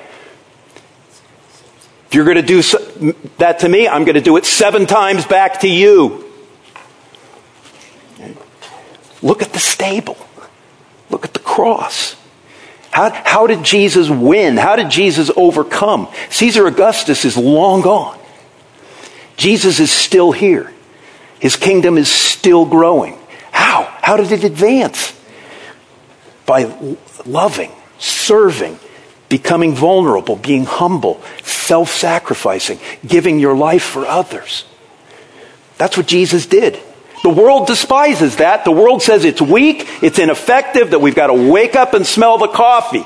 If 2.07 2.15
you're 2.15 2.25
going 2.25 2.37
to 2.37 2.41
do 2.41 2.61
that 3.37 3.59
to 3.59 3.69
me, 3.69 3.87
I'm 3.87 4.05
going 4.05 4.15
to 4.15 4.21
do 4.21 4.37
it 4.37 4.45
seven 4.45 4.85
times 4.85 5.25
back 5.25 5.59
to 5.61 5.67
you. 5.67 6.23
Look 9.21 9.41
at 9.41 9.51
the 9.51 9.59
stable. 9.59 10.17
Look 11.09 11.25
at 11.25 11.33
the 11.33 11.39
cross. 11.39 12.15
How, 12.91 13.11
how 13.11 13.47
did 13.47 13.63
Jesus 13.63 14.09
win? 14.09 14.57
How 14.57 14.75
did 14.75 14.89
Jesus 14.89 15.29
overcome? 15.35 16.07
Caesar 16.29 16.65
Augustus 16.65 17.25
is 17.25 17.37
long 17.37 17.81
gone. 17.81 18.17
Jesus 19.35 19.79
is 19.79 19.91
still 19.91 20.31
here. 20.31 20.73
His 21.39 21.55
kingdom 21.55 21.97
is 21.97 22.09
still 22.09 22.65
growing. 22.65 23.17
How? 23.51 23.83
How 24.01 24.17
did 24.17 24.31
it 24.31 24.43
advance? 24.43 25.13
By 26.45 26.73
loving, 27.25 27.71
serving, 27.99 28.79
becoming 29.29 29.75
vulnerable, 29.75 30.35
being 30.35 30.65
humble, 30.65 31.21
self 31.43 31.91
sacrificing, 31.91 32.79
giving 33.05 33.39
your 33.39 33.55
life 33.55 33.83
for 33.83 34.05
others. 34.05 34.65
That's 35.77 35.97
what 35.97 36.07
Jesus 36.07 36.45
did. 36.45 36.79
The 37.23 37.29
world 37.29 37.67
despises 37.67 38.37
that. 38.37 38.63
The 38.63 38.71
world 38.71 39.01
says 39.01 39.25
it's 39.25 39.41
weak, 39.41 39.87
it's 40.01 40.19
ineffective, 40.19 40.91
that 40.91 40.99
we've 40.99 41.15
got 41.15 41.27
to 41.27 41.51
wake 41.51 41.75
up 41.75 41.93
and 41.93 42.05
smell 42.05 42.37
the 42.37 42.47
coffee. 42.47 43.05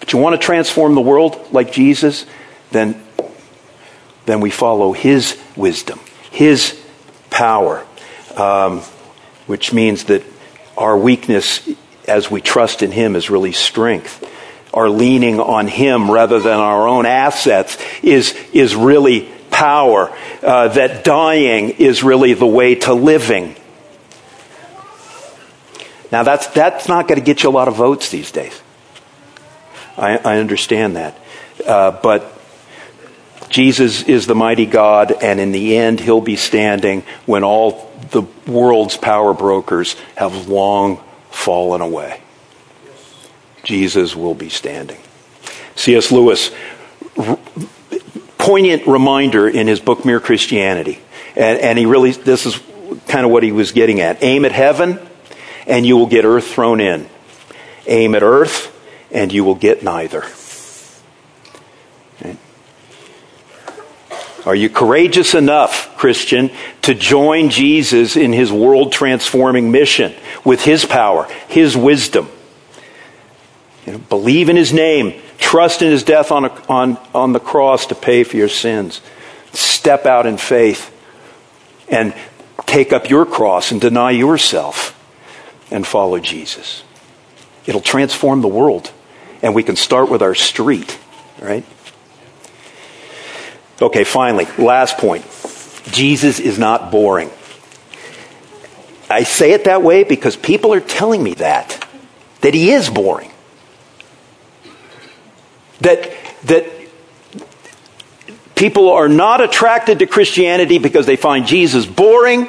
But 0.00 0.12
you 0.12 0.18
want 0.18 0.38
to 0.40 0.44
transform 0.44 0.94
the 0.94 1.00
world 1.00 1.52
like 1.52 1.72
Jesus? 1.72 2.26
Then, 2.70 3.02
then 4.26 4.40
we 4.40 4.50
follow 4.50 4.92
His 4.92 5.40
wisdom, 5.56 5.98
His 6.30 6.78
power, 7.30 7.86
um, 8.36 8.80
which 9.46 9.72
means 9.72 10.04
that 10.04 10.22
our 10.76 10.96
weakness 10.96 11.68
as 12.12 12.30
we 12.30 12.40
trust 12.40 12.82
in 12.82 12.92
Him 12.92 13.16
is 13.16 13.30
really 13.30 13.52
strength. 13.52 14.28
Our 14.74 14.88
leaning 14.88 15.40
on 15.40 15.66
Him 15.66 16.10
rather 16.10 16.40
than 16.40 16.58
our 16.58 16.86
own 16.86 17.06
assets 17.06 17.78
is, 18.02 18.36
is 18.52 18.76
really 18.76 19.28
power. 19.50 20.14
Uh, 20.42 20.68
that 20.68 21.04
dying 21.04 21.70
is 21.70 22.02
really 22.02 22.34
the 22.34 22.46
way 22.46 22.74
to 22.76 22.92
living. 22.92 23.56
Now, 26.10 26.22
that's, 26.22 26.46
that's 26.48 26.88
not 26.88 27.08
going 27.08 27.18
to 27.18 27.24
get 27.24 27.42
you 27.42 27.48
a 27.48 27.50
lot 27.50 27.68
of 27.68 27.76
votes 27.76 28.10
these 28.10 28.30
days. 28.30 28.60
I, 29.96 30.18
I 30.18 30.38
understand 30.38 30.96
that. 30.96 31.18
Uh, 31.66 31.92
but 32.02 32.38
Jesus 33.48 34.02
is 34.02 34.26
the 34.26 34.34
mighty 34.34 34.66
God, 34.66 35.12
and 35.12 35.40
in 35.40 35.52
the 35.52 35.76
end, 35.76 36.00
he'll 36.00 36.20
be 36.20 36.36
standing 36.36 37.04
when 37.24 37.44
all 37.44 37.90
the 38.10 38.22
world's 38.46 38.96
power 38.98 39.32
brokers 39.32 39.94
have 40.16 40.48
long 40.48 41.02
fallen 41.32 41.80
away. 41.80 42.20
Jesus 43.64 44.14
will 44.14 44.34
be 44.34 44.48
standing. 44.48 45.00
C.S. 45.76 46.12
Lewis, 46.12 46.50
r- 47.16 47.38
poignant 48.38 48.86
reminder 48.86 49.48
in 49.48 49.66
his 49.66 49.80
book 49.80 50.04
Mere 50.04 50.20
Christianity. 50.20 51.00
And, 51.36 51.58
and 51.58 51.78
he 51.78 51.86
really, 51.86 52.12
this 52.12 52.46
is 52.46 52.60
kind 53.08 53.24
of 53.24 53.30
what 53.30 53.42
he 53.42 53.52
was 53.52 53.72
getting 53.72 54.00
at. 54.00 54.22
Aim 54.22 54.44
at 54.44 54.52
heaven, 54.52 54.98
and 55.66 55.86
you 55.86 55.96
will 55.96 56.06
get 56.06 56.24
earth 56.24 56.46
thrown 56.48 56.80
in. 56.80 57.08
Aim 57.86 58.14
at 58.14 58.22
earth, 58.22 58.76
and 59.10 59.32
you 59.32 59.44
will 59.44 59.54
get 59.54 59.82
neither. 59.82 60.24
Are 64.44 64.54
you 64.54 64.68
courageous 64.68 65.34
enough, 65.34 65.96
Christian, 65.96 66.50
to 66.82 66.94
join 66.94 67.50
Jesus 67.50 68.16
in 68.16 68.32
his 68.32 68.50
world 68.50 68.92
transforming 68.92 69.70
mission 69.70 70.14
with 70.44 70.62
his 70.62 70.84
power, 70.84 71.28
his 71.48 71.76
wisdom? 71.76 72.28
You 73.86 73.92
know, 73.92 73.98
believe 73.98 74.48
in 74.48 74.56
his 74.56 74.72
name, 74.72 75.20
trust 75.38 75.82
in 75.82 75.90
his 75.90 76.02
death 76.02 76.32
on, 76.32 76.44
a, 76.44 76.62
on, 76.68 76.98
on 77.14 77.32
the 77.32 77.40
cross 77.40 77.86
to 77.86 77.94
pay 77.94 78.24
for 78.24 78.36
your 78.36 78.48
sins. 78.48 79.00
Step 79.52 80.06
out 80.06 80.26
in 80.26 80.38
faith 80.38 80.90
and 81.88 82.14
take 82.66 82.92
up 82.92 83.10
your 83.10 83.26
cross 83.26 83.70
and 83.70 83.80
deny 83.80 84.10
yourself 84.10 84.98
and 85.70 85.86
follow 85.86 86.18
Jesus. 86.18 86.82
It'll 87.66 87.80
transform 87.80 88.40
the 88.40 88.48
world. 88.48 88.90
And 89.40 89.54
we 89.54 89.62
can 89.62 89.76
start 89.76 90.10
with 90.10 90.22
our 90.22 90.34
street, 90.34 90.98
right? 91.40 91.64
Okay, 93.80 94.04
finally, 94.04 94.46
last 94.58 94.98
point. 94.98 95.24
Jesus 95.90 96.38
is 96.38 96.58
not 96.58 96.90
boring. 96.90 97.30
I 99.10 99.24
say 99.24 99.52
it 99.52 99.64
that 99.64 99.82
way 99.82 100.04
because 100.04 100.36
people 100.36 100.72
are 100.72 100.80
telling 100.80 101.22
me 101.22 101.34
that, 101.34 101.86
that 102.40 102.54
he 102.54 102.70
is 102.70 102.88
boring. 102.88 103.30
That, 105.80 106.12
that 106.44 106.66
people 108.54 108.90
are 108.90 109.08
not 109.08 109.40
attracted 109.40 109.98
to 109.98 110.06
Christianity 110.06 110.78
because 110.78 111.04
they 111.04 111.16
find 111.16 111.46
Jesus 111.46 111.84
boring 111.84 112.48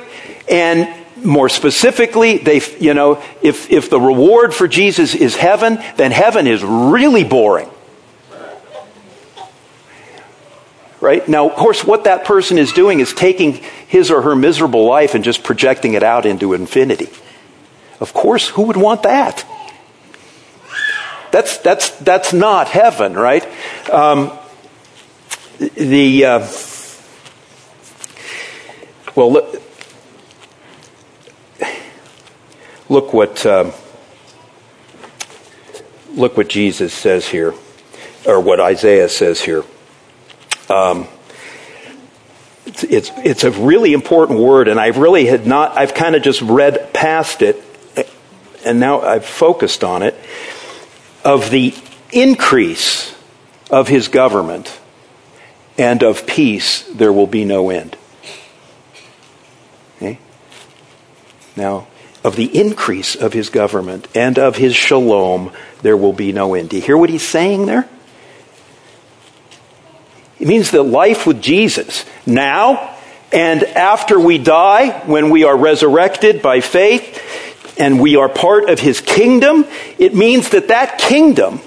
and 0.50 0.88
more 1.24 1.50
specifically, 1.50 2.38
they, 2.38 2.62
you 2.80 2.94
know, 2.94 3.24
if, 3.42 3.72
if 3.72 3.90
the 3.90 4.00
reward 4.00 4.54
for 4.54 4.68
Jesus 4.68 5.16
is 5.16 5.36
heaven, 5.36 5.80
then 5.96 6.12
heaven 6.12 6.48
is 6.48 6.64
really 6.64 7.24
boring. 7.24 7.70
Right? 11.04 11.28
Now, 11.28 11.50
of 11.50 11.56
course, 11.58 11.84
what 11.84 12.06
that 12.06 12.24
person 12.24 12.58
is 12.58 12.72
doing 12.72 13.02
is 13.02 13.14
taking 13.14 13.56
his 13.90 14.10
or 14.10 14.22
her 14.22 14.38
miserable 14.38 14.86
life 14.86 15.16
and 15.16 15.24
just 15.24 15.44
projecting 15.44 15.96
it 15.96 16.02
out 16.02 16.26
into 16.26 16.54
infinity. 16.54 17.10
Of 18.00 18.14
course, 18.14 18.48
who 18.48 18.64
would 18.64 18.78
want 18.78 19.04
that? 19.04 19.46
That's, 21.32 21.58
that's, 21.58 21.90
that's 22.00 22.32
not 22.32 22.70
heaven, 22.70 23.16
right? 23.16 23.46
Um, 23.92 24.32
the, 25.76 26.26
uh, 26.26 26.48
well, 29.14 29.34
look, 29.34 29.62
look 32.88 33.12
what, 33.12 33.46
uh, 33.46 33.72
look 36.14 36.38
what 36.38 36.48
Jesus 36.48 36.94
says 36.94 37.28
here, 37.28 37.54
or 38.26 38.40
what 38.40 38.62
Isaiah 38.62 39.10
says 39.10 39.42
here. 39.42 39.66
Um, 40.70 41.08
it's, 42.66 42.84
it's, 42.84 43.12
it's 43.18 43.44
a 43.44 43.52
really 43.52 43.94
important 43.94 44.40
word, 44.40 44.68
and 44.68 44.80
I've 44.80 44.98
really 44.98 45.26
had 45.26 45.46
not, 45.46 45.78
I've 45.78 45.94
kind 45.94 46.16
of 46.16 46.24
just 46.24 46.42
read 46.42 46.94
past 46.94 47.42
it, 47.42 47.62
and 48.66 48.80
now 48.80 49.02
I've 49.02 49.26
focused 49.26 49.84
on 49.84 50.04
it, 50.04 50.16
of 51.26 51.50
the 51.50 51.74
increase 52.12 53.16
of 53.70 53.88
his 53.88 54.08
government 54.08 54.80
and 55.78 56.04
of 56.04 56.26
peace, 56.28 56.84
there 56.84 57.12
will 57.12 57.28
be 57.28 57.46
no 57.46 57.70
end. 57.70 57.98
Okay? 59.98 60.20
Now, 61.56 61.88
of 62.24 62.36
the 62.36 62.58
increase 62.58 63.16
of 63.16 63.34
his 63.34 63.50
government 63.50 64.08
and 64.16 64.40
of 64.40 64.56
his 64.56 64.76
shalom, 64.76 65.52
there 65.82 65.98
will 65.98 66.14
be 66.14 66.32
no 66.32 66.54
end. 66.54 66.70
Do 66.70 66.78
you 66.78 66.82
hear 66.82 66.98
what 66.98 67.10
he's 67.10 67.28
saying 67.28 67.66
there? 67.66 67.90
It 70.44 70.48
means 70.48 70.72
that 70.72 70.84
life 70.84 71.26
with 71.26 71.42
Jesus 71.42 72.04
now 72.26 72.94
and 73.32 73.64
after 73.64 74.20
we 74.20 74.40
die, 74.40 74.90
when 75.06 75.30
we 75.30 75.46
are 75.46 75.56
resurrected 75.56 76.42
by 76.42 76.60
faith 76.60 77.80
and 77.80 78.02
we 78.02 78.18
are 78.18 78.28
part 78.28 78.70
of 78.70 78.78
his 78.78 79.00
kingdom, 79.00 79.64
it 79.98 80.14
means 80.14 80.50
that 80.50 80.68
that 80.68 80.98
kingdom 80.98 81.62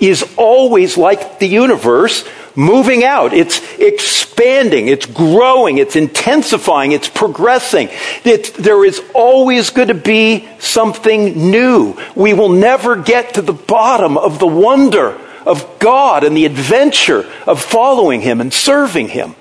is 0.00 0.24
always 0.38 0.96
like 0.96 1.38
the 1.38 1.46
universe 1.46 2.26
moving 2.54 3.04
out. 3.04 3.34
It's 3.34 3.60
expanding, 3.78 4.88
it's 4.88 5.04
growing, 5.04 5.76
it's 5.76 5.94
intensifying, 5.94 6.92
it's 6.92 7.10
progressing. 7.10 7.90
It, 8.24 8.54
there 8.54 8.82
is 8.82 9.02
always 9.12 9.68
going 9.68 9.88
to 9.88 9.94
be 9.94 10.48
something 10.58 11.50
new. 11.50 11.98
We 12.14 12.32
will 12.32 12.48
never 12.48 12.96
get 12.96 13.34
to 13.34 13.42
the 13.42 13.52
bottom 13.52 14.16
of 14.16 14.38
the 14.38 14.46
wonder 14.46 15.20
of 15.46 15.78
God 15.78 16.24
and 16.24 16.36
the 16.36 16.44
adventure 16.44 17.30
of 17.46 17.62
following 17.62 18.20
Him 18.20 18.40
and 18.40 18.52
serving 18.52 19.08
Him. 19.08 19.34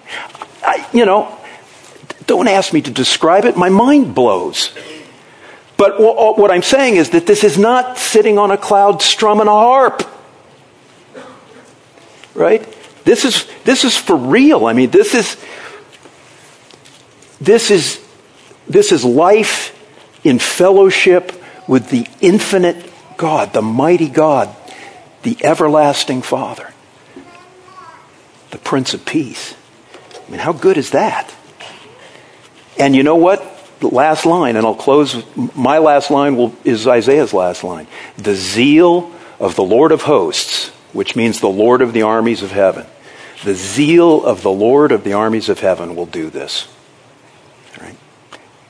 I, 0.63 0.87
you 0.93 1.05
know, 1.05 1.37
don't 2.27 2.47
ask 2.47 2.71
me 2.71 2.81
to 2.81 2.91
describe 2.91 3.45
it, 3.45 3.57
my 3.57 3.69
mind 3.69 4.15
blows. 4.15 4.71
But 5.77 5.99
uh, 5.99 6.33
what 6.33 6.51
I'm 6.51 6.63
saying 6.63 6.95
is 6.95 7.09
that 7.09 7.27
this 7.27 7.43
is 7.43 7.57
not 7.57 7.97
sitting 7.97 8.37
on 8.37 8.51
a 8.51 8.57
cloud 8.57 9.01
strumming 9.01 9.47
a 9.47 9.51
harp. 9.51 10.03
Right? 12.33 12.65
This 13.03 13.25
is, 13.25 13.47
this 13.63 13.83
is 13.83 13.95
for 13.95 14.15
real. 14.15 14.65
I 14.65 14.73
mean, 14.73 14.89
this 14.89 15.13
is, 15.13 15.37
this 17.39 17.71
is, 17.71 18.03
this 18.67 18.91
is 18.91 19.03
life 19.03 19.71
in 20.23 20.39
fellowship 20.39 21.31
with 21.67 21.89
the 21.89 22.07
infinite 22.21 22.91
God, 23.17 23.53
the 23.53 23.61
mighty 23.61 24.09
God, 24.09 24.55
the 25.25 25.43
everlasting 25.43 26.21
Father, 26.21 26.71
the 28.51 28.59
Prince 28.59 28.93
of 28.93 29.03
Peace. 29.05 29.55
I 30.15 30.29
mean, 30.29 30.39
how 30.39 30.53
good 30.53 30.77
is 30.77 30.91
that? 30.91 31.33
And 32.77 32.95
you 32.95 33.01
know 33.01 33.15
what? 33.15 33.43
The 33.79 33.87
last 33.87 34.27
line, 34.27 34.55
and 34.55 34.67
I'll 34.67 34.75
close. 34.75 35.25
My 35.55 35.79
last 35.79 36.11
line 36.11 36.37
will, 36.37 36.55
is 36.63 36.87
Isaiah's 36.87 37.33
last 37.33 37.63
line. 37.63 37.87
The 38.17 38.35
zeal 38.35 39.11
of 39.39 39.55
the 39.55 39.63
Lord 39.63 39.91
of 39.91 40.03
hosts, 40.03 40.69
which 40.93 41.15
means 41.15 41.39
the 41.39 41.47
Lord 41.47 41.81
of 41.81 41.91
the 41.91 42.03
armies 42.03 42.43
of 42.43 42.51
heaven, 42.51 42.85
the 43.43 43.55
zeal 43.55 44.23
of 44.23 44.43
the 44.43 44.51
Lord 44.51 44.91
of 44.91 45.03
the 45.03 45.13
armies 45.13 45.49
of 45.49 45.59
heaven 45.59 45.95
will 45.95 46.05
do 46.05 46.29
this. 46.29 46.67
Right? 47.81 47.97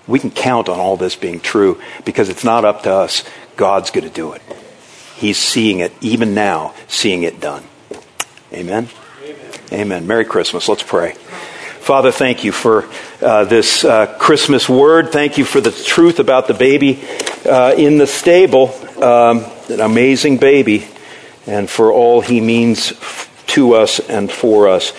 We 0.07 0.19
can 0.19 0.31
count 0.31 0.69
on 0.69 0.79
all 0.79 0.95
this 0.95 1.17
being 1.17 1.41
true 1.41 1.81
because 2.05 2.29
it's 2.29 2.45
not 2.45 2.63
up 2.63 2.83
to 2.83 2.93
us. 2.93 3.25
God's 3.57 3.91
going 3.91 4.07
to 4.07 4.13
do 4.13 4.31
it. 4.31 4.41
He's 5.16 5.38
seeing 5.38 5.80
it, 5.80 5.93
even 6.01 6.34
now, 6.34 6.74
seeing 6.88 7.24
it 7.24 7.39
done. 7.39 7.63
Amen? 8.51 8.89
Amen. 9.24 9.51
Amen. 9.72 10.07
Merry 10.07 10.26
Christmas. 10.26 10.68
Let's 10.68 10.84
pray. 10.84 11.13
Father, 11.13 12.11
thank 12.11 12.43
you 12.43 12.51
for 12.51 12.86
uh, 13.22 13.45
this 13.45 13.86
uh, 13.86 14.18
Christmas 14.18 14.68
word. 14.68 15.11
Thank 15.11 15.38
you 15.38 15.45
for 15.45 15.61
the 15.61 15.72
truth 15.72 16.20
about 16.20 16.47
the 16.47 16.53
baby 16.53 17.01
uh, 17.45 17.76
in 17.78 17.97
the 17.97 18.07
stable, 18.07 18.74
um, 19.01 19.45
an 19.70 19.80
amazing 19.80 20.38
baby, 20.38 20.88
and 21.47 21.70
for 21.70 21.93
all 21.93 22.22
he 22.22 22.41
means 22.41 22.93
to 23.47 23.76
us 23.76 23.99
and 23.99 24.32
for 24.32 24.68
us. 24.68 24.93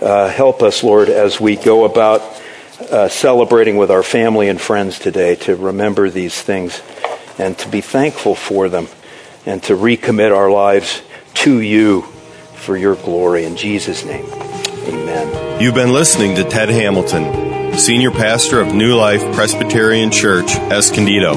Uh, 0.00 0.28
help 0.28 0.62
us, 0.62 0.84
Lord, 0.84 1.08
as 1.08 1.40
we 1.40 1.56
go 1.56 1.84
about 1.84 2.20
uh, 2.90 3.08
celebrating 3.08 3.78
with 3.78 3.90
our 3.90 4.02
family 4.02 4.48
and 4.48 4.60
friends 4.60 4.98
today 4.98 5.34
to 5.36 5.56
remember 5.56 6.10
these 6.10 6.40
things 6.40 6.82
and 7.38 7.56
to 7.58 7.68
be 7.68 7.80
thankful 7.80 8.34
for 8.34 8.68
them 8.68 8.88
and 9.46 9.62
to 9.62 9.74
recommit 9.74 10.36
our 10.36 10.50
lives 10.50 11.02
to 11.34 11.60
you 11.60 12.02
for 12.54 12.76
your 12.76 12.96
glory. 12.96 13.44
In 13.44 13.56
Jesus' 13.56 14.04
name, 14.04 14.26
amen. 14.26 15.62
You've 15.62 15.74
been 15.74 15.92
listening 15.92 16.34
to 16.36 16.44
Ted 16.44 16.68
Hamilton, 16.68 17.78
Senior 17.78 18.10
Pastor 18.10 18.60
of 18.60 18.74
New 18.74 18.96
Life 18.96 19.22
Presbyterian 19.34 20.10
Church, 20.10 20.56
Escondido. 20.56 21.34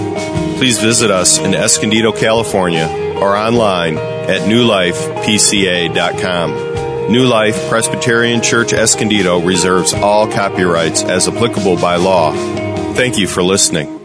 Please 0.58 0.80
visit 0.80 1.12
us 1.12 1.38
in 1.38 1.54
Escondido, 1.54 2.12
California, 2.12 2.88
or 3.16 3.38
online 3.38 3.98
at 3.98 4.42
newlifepca.com. 4.42 7.12
New 7.12 7.26
Life 7.26 7.70
Presbyterian 7.70 8.42
Church 8.42 8.74
Escondido 8.74 9.40
reserves 9.40 9.94
all 9.94 10.32
copyrights 10.32 11.04
as 11.04 11.28
applicable 11.28 11.76
by 11.78 11.96
law. 11.96 12.34
Thank 12.94 13.18
you 13.18 13.28
for 13.28 13.42
listening. 13.42 13.99